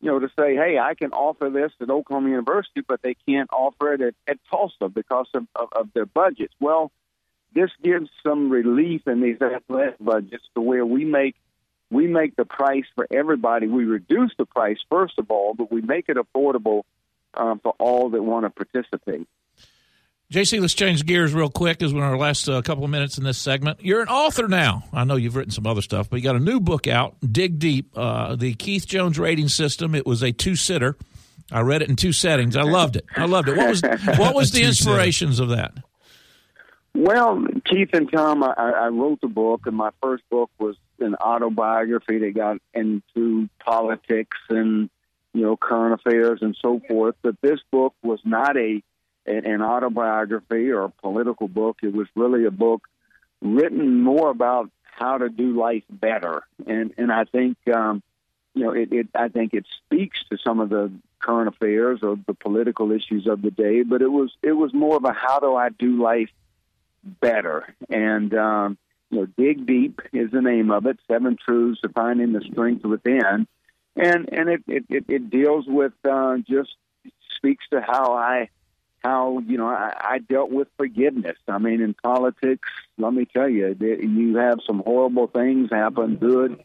[0.01, 3.49] you know, to say, hey, I can offer this at Oklahoma University, but they can't
[3.53, 6.55] offer it at, at Tulsa because of, of, of their budgets.
[6.61, 6.93] Well,
[7.55, 11.35] this gives some relief in these athletic budgets to where we make
[11.89, 13.69] we make the price for everybody.
[13.69, 16.83] We reduce the price first of all, but we make it affordable
[17.37, 19.29] uh, for all that want to participate.
[20.33, 23.17] JC, let's change gears real quick as we're in our last uh, couple of minutes
[23.17, 23.79] in this segment.
[23.81, 24.83] You're an author now.
[24.93, 27.61] I know you've written some other stuff, but you got a new book out, Dig
[27.61, 29.95] Deep, uh, the Keith Jones rating system.
[29.95, 30.97] It was a two sitter.
[31.53, 32.57] I read it in two settings.
[32.57, 33.07] I loved it.
[33.15, 33.57] I loved it.
[33.57, 33.83] What was
[34.19, 35.75] what was the inspirations of that?
[36.93, 41.15] Well, Keith and Tom, I, I wrote the book, and my first book was an
[41.15, 44.89] autobiography that got into politics and
[45.37, 47.15] you know current affairs and so forth.
[47.23, 48.83] But this book was not a
[49.27, 51.79] an autobiography or a political book.
[51.83, 52.83] It was really a book
[53.43, 56.45] written more about how to do life better.
[56.67, 58.03] And and I think um,
[58.55, 62.17] you know, it, it I think it speaks to some of the current affairs or
[62.27, 65.39] the political issues of the day, but it was it was more of a how
[65.41, 66.31] do I do life
[67.05, 68.33] better and.
[68.35, 68.79] um
[69.09, 70.99] you know, dig deep is the name of it.
[71.07, 73.47] Seven truths to finding the strength within,
[73.97, 76.75] and and it it, it, it deals with uh, just
[77.37, 78.51] speaks to how I
[79.03, 81.37] how you know I, I dealt with forgiveness.
[81.49, 82.69] I mean, in politics,
[82.99, 86.63] let me tell you, you have some horrible things happen, good,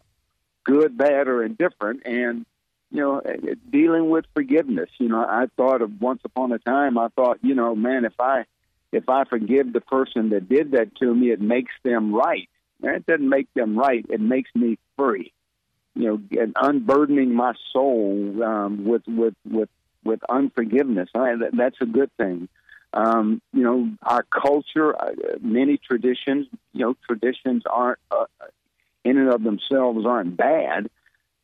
[0.64, 2.46] good, bad, or indifferent, and
[2.92, 3.22] you know,
[3.70, 4.90] dealing with forgiveness.
[4.98, 6.98] You know, I thought of once upon a time.
[6.98, 8.46] I thought, you know, man, if I
[8.92, 12.50] if I forgive the person that did that to me, it makes them right.
[12.84, 14.06] It doesn't make them right.
[14.10, 15.32] It makes me free.
[15.94, 19.70] You know, unburdening my soul um, with with with
[20.04, 21.10] with unforgiveness.
[21.14, 22.48] I, that, that's a good thing.
[22.94, 25.12] Um, you know, our culture, uh,
[25.42, 26.48] many traditions.
[26.74, 28.26] You know, traditions aren't uh,
[29.04, 30.90] in and of themselves aren't bad,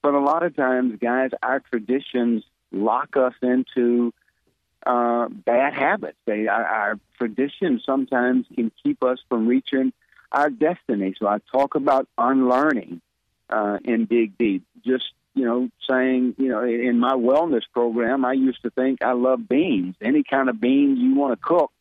[0.02, 4.14] but a lot of times, guys, our traditions lock us into
[4.86, 6.18] uh, bad habits.
[6.26, 9.92] They, our, our traditions sometimes can keep us from reaching
[10.32, 11.16] our destiny.
[11.20, 13.02] So I talk about unlearning
[13.50, 14.64] uh, in Dig Deep.
[14.86, 19.14] Just you know, saying you know, in my wellness program, I used to think I
[19.14, 19.96] love beans.
[20.02, 21.72] Any kind of beans you want to cook,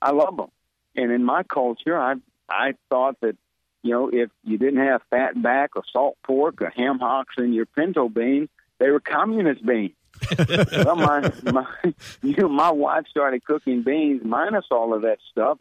[0.00, 0.50] I love them.
[0.94, 2.14] And in my culture, I
[2.48, 3.36] I thought that
[3.82, 7.52] you know, if you didn't have fat back or salt pork or ham hocks in
[7.52, 8.48] your pinto beans,
[8.78, 9.94] they were communist beans
[10.72, 11.66] well, my my
[12.22, 15.58] you know, my wife started cooking beans minus all of that stuff,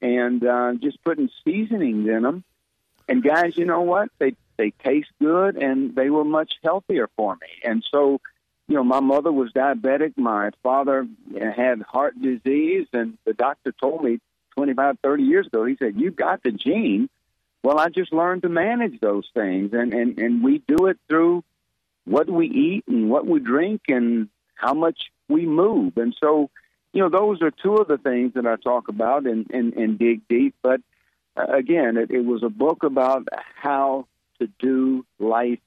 [0.00, 2.44] and uh, just putting seasonings in them.
[3.08, 4.08] And guys, you know what?
[4.18, 7.48] They they taste good, and they were much healthier for me.
[7.64, 8.20] And so,
[8.68, 10.16] you know, my mother was diabetic.
[10.16, 14.20] My father had heart disease, and the doctor told me
[14.56, 15.64] 25, 30 years ago.
[15.64, 17.08] He said, "You've got the gene."
[17.62, 21.44] Well, I just learned to manage those things, and and and we do it through
[22.04, 25.96] what we eat and what we drink and how much we move.
[25.96, 26.50] And so,
[26.92, 29.98] you know, those are two of the things that I talk about and and, and
[29.98, 30.54] dig deep.
[30.62, 30.80] But
[31.36, 34.06] uh, again, it, it was a book about how
[34.46, 35.60] to do life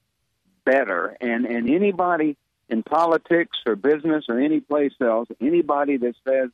[0.66, 1.16] better.
[1.22, 2.38] And and anybody
[2.70, 6.50] in politics or business or any place else, anybody that says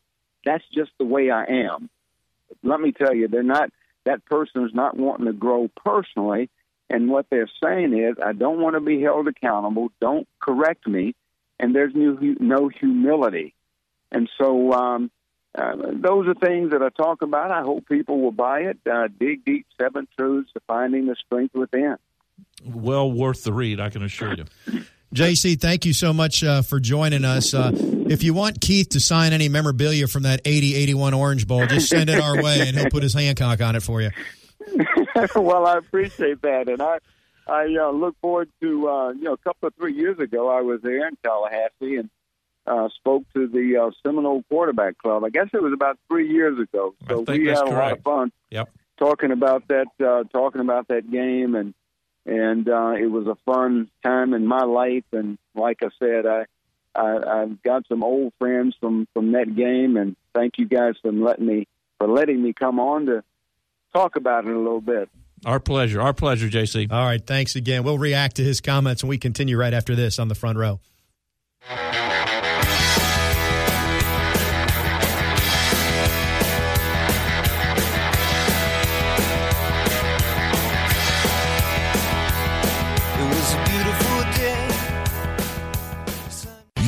[0.45, 1.89] that's just the way I am,
[2.63, 3.69] let me tell you, they're not.
[4.03, 6.49] That person is not wanting to grow personally
[6.91, 9.91] and what they're saying is, I don't want to be held accountable.
[10.01, 11.15] Don't correct me.
[11.57, 13.53] And there's no, no humility.
[14.11, 15.09] And so um,
[15.55, 17.49] uh, those are things that I talk about.
[17.49, 18.79] I hope people will buy it.
[18.85, 21.95] Uh, dig deep, seven truths to finding the strength within.
[22.63, 24.45] Well worth the read, I can assure you.
[25.13, 27.53] JC, thank you so much uh, for joining us.
[27.53, 31.65] Uh, if you want Keith to sign any memorabilia from that 80 81 Orange Bowl,
[31.67, 34.11] just send it our way and he'll put his Hancock on it for you.
[35.35, 36.99] well, I appreciate that, and I
[37.47, 40.61] I uh, look forward to uh, you know a couple of three years ago I
[40.61, 42.09] was there in Tallahassee and
[42.65, 45.23] uh, spoke to the uh, Seminole Quarterback Club.
[45.23, 46.95] I guess it was about three years ago.
[47.09, 47.73] So we had a correct.
[47.75, 48.31] lot of fun.
[48.51, 48.69] Yep.
[48.97, 51.73] Talking about that, uh, talking about that game, and
[52.25, 55.05] and uh, it was a fun time in my life.
[55.11, 56.45] And like I said, I,
[56.95, 61.11] I I've got some old friends from from that game, and thank you guys for
[61.11, 61.67] letting me
[61.97, 63.23] for letting me come on to
[63.93, 65.09] talk about it a little bit.
[65.45, 66.01] Our pleasure.
[66.01, 66.91] Our pleasure, JC.
[66.91, 67.25] All right.
[67.25, 67.83] Thanks again.
[67.83, 70.79] We'll react to his comments and we continue right after this on the front row.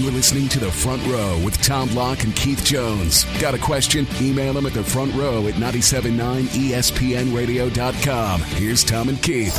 [0.03, 3.23] You're listening to The Front Row with Tom Block and Keith Jones.
[3.39, 4.05] Got a question?
[4.19, 8.41] Email them at the front row at 979ESPNradio.com.
[8.41, 9.55] Here's Tom and Keith.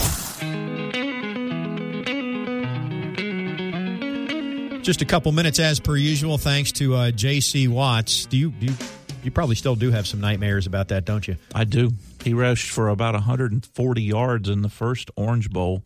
[4.85, 7.67] Just a couple minutes as per usual, thanks to uh, J.C.
[7.67, 8.27] Watts.
[8.27, 8.75] Do you, do you,
[9.23, 11.39] you probably still do have some nightmares about that, don't you?
[11.55, 11.93] I do.
[12.23, 15.85] He rushed for about 140 yards in the first Orange Bowl,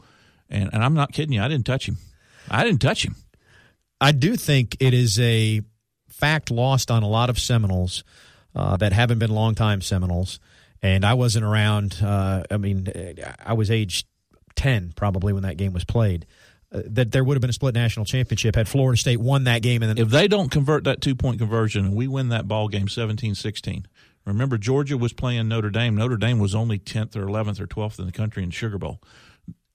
[0.51, 1.43] and, and I'm not kidding you.
[1.43, 1.99] I didn't touch him.
[2.51, 3.15] I didn't touch him.
[4.01, 5.63] I do think it is a
[6.09, 8.05] fact lost on a lot of Seminoles
[8.55, 10.41] uh, that haven't been longtime Seminoles.
[10.83, 12.01] And I wasn't around.
[12.03, 12.89] Uh, I mean,
[13.45, 14.07] I was age
[14.55, 16.27] 10 probably when that game was played.
[16.71, 19.63] Uh, that there would have been a split national championship had Florida State won that
[19.63, 19.83] game.
[19.83, 22.69] And then if they don't convert that two point conversion and we win that ball
[22.69, 23.87] game 17 16,
[24.27, 25.97] remember Georgia was playing Notre Dame.
[25.97, 29.01] Notre Dame was only 10th or 11th or 12th in the country in Sugar Bowl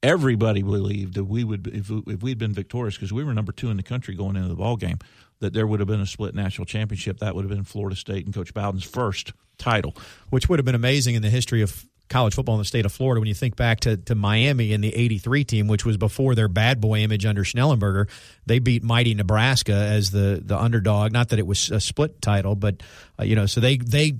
[0.03, 3.71] everybody believed that we would, if, if we'd been victorious, because we were number two
[3.71, 4.99] in the country going into the ball game,
[5.39, 7.19] that there would have been a split national championship.
[7.19, 9.95] That would have been Florida State and Coach Bowden's first title,
[10.29, 12.91] which would have been amazing in the history of college football in the state of
[12.91, 13.19] Florida.
[13.19, 16.47] When you think back to, to Miami and the '83 team, which was before their
[16.47, 18.09] bad boy image under Schnellenberger,
[18.45, 21.11] they beat mighty Nebraska as the the underdog.
[21.11, 22.83] Not that it was a split title, but
[23.19, 24.13] uh, you know, so they they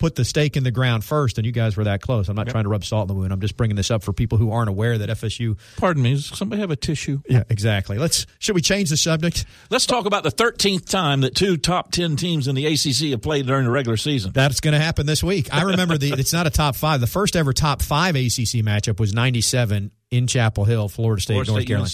[0.00, 2.28] put the stake in the ground first, and you guys were that close.
[2.28, 2.54] I'm not yep.
[2.54, 3.32] trying to rub salt in the wound.
[3.32, 5.56] I'm just bringing this up for people who aren't aware that FSU.
[5.76, 6.14] Pardon me.
[6.14, 7.20] Does somebody have a tissue?
[7.28, 7.98] Yeah, exactly.
[7.98, 8.26] Let's.
[8.40, 9.44] Should we change the subject?
[9.70, 13.22] Let's talk about the 13th time that two top 10 teams in the ACC have
[13.22, 14.32] played during the regular season.
[14.32, 15.52] That's going to happen this week.
[15.54, 16.12] I remember the.
[16.12, 17.00] It's not a top five.
[17.00, 21.52] The first ever top five ACC matchup was '97 in Chapel Hill, Florida State, Florida
[21.52, 21.88] North State, Carolina.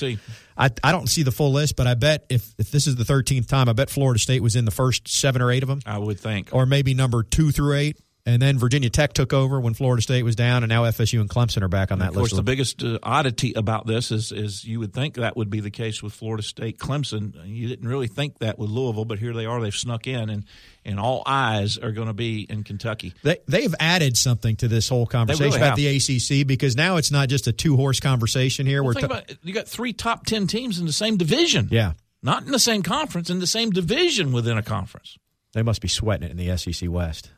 [0.57, 3.05] I, I don't see the full list, but I bet if, if this is the
[3.05, 5.81] 13th time, I bet Florida State was in the first seven or eight of them.
[5.85, 6.49] I would think.
[6.53, 10.25] Or maybe number two through eight and then Virginia Tech took over when Florida State
[10.25, 12.17] was down, and now FSU and Clemson are back on that list.
[12.17, 12.37] Of course, list.
[12.37, 15.71] the biggest uh, oddity about this is, is you would think that would be the
[15.71, 17.35] case with Florida State, Clemson.
[17.47, 19.61] You didn't really think that with Louisville, but here they are.
[19.61, 20.45] They've snuck in, and
[20.85, 23.15] and all eyes are going to be in Kentucky.
[23.23, 27.13] They they've added something to this whole conversation really about the ACC because now it's
[27.13, 28.83] not just a two horse conversation here.
[28.83, 31.69] Well, We're you got three top ten teams in the same division.
[31.71, 31.93] Yeah,
[32.25, 35.17] not in the same conference, in the same division within a conference.
[35.53, 37.31] They must be sweating it in the SEC West.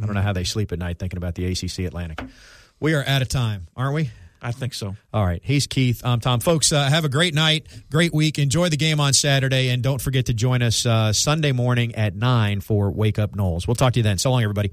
[0.00, 2.22] I don't know how they sleep at night thinking about the ACC Atlantic.
[2.80, 4.10] We are out of time, aren't we?
[4.42, 4.94] I think so.
[5.12, 5.40] All right.
[5.42, 6.02] He's Keith.
[6.04, 6.40] I'm Tom.
[6.40, 8.38] Folks, uh, have a great night, great week.
[8.38, 12.14] Enjoy the game on Saturday, and don't forget to join us uh, Sunday morning at
[12.14, 13.66] 9 for Wake Up Noles.
[13.66, 14.18] We'll talk to you then.
[14.18, 14.72] So long, everybody.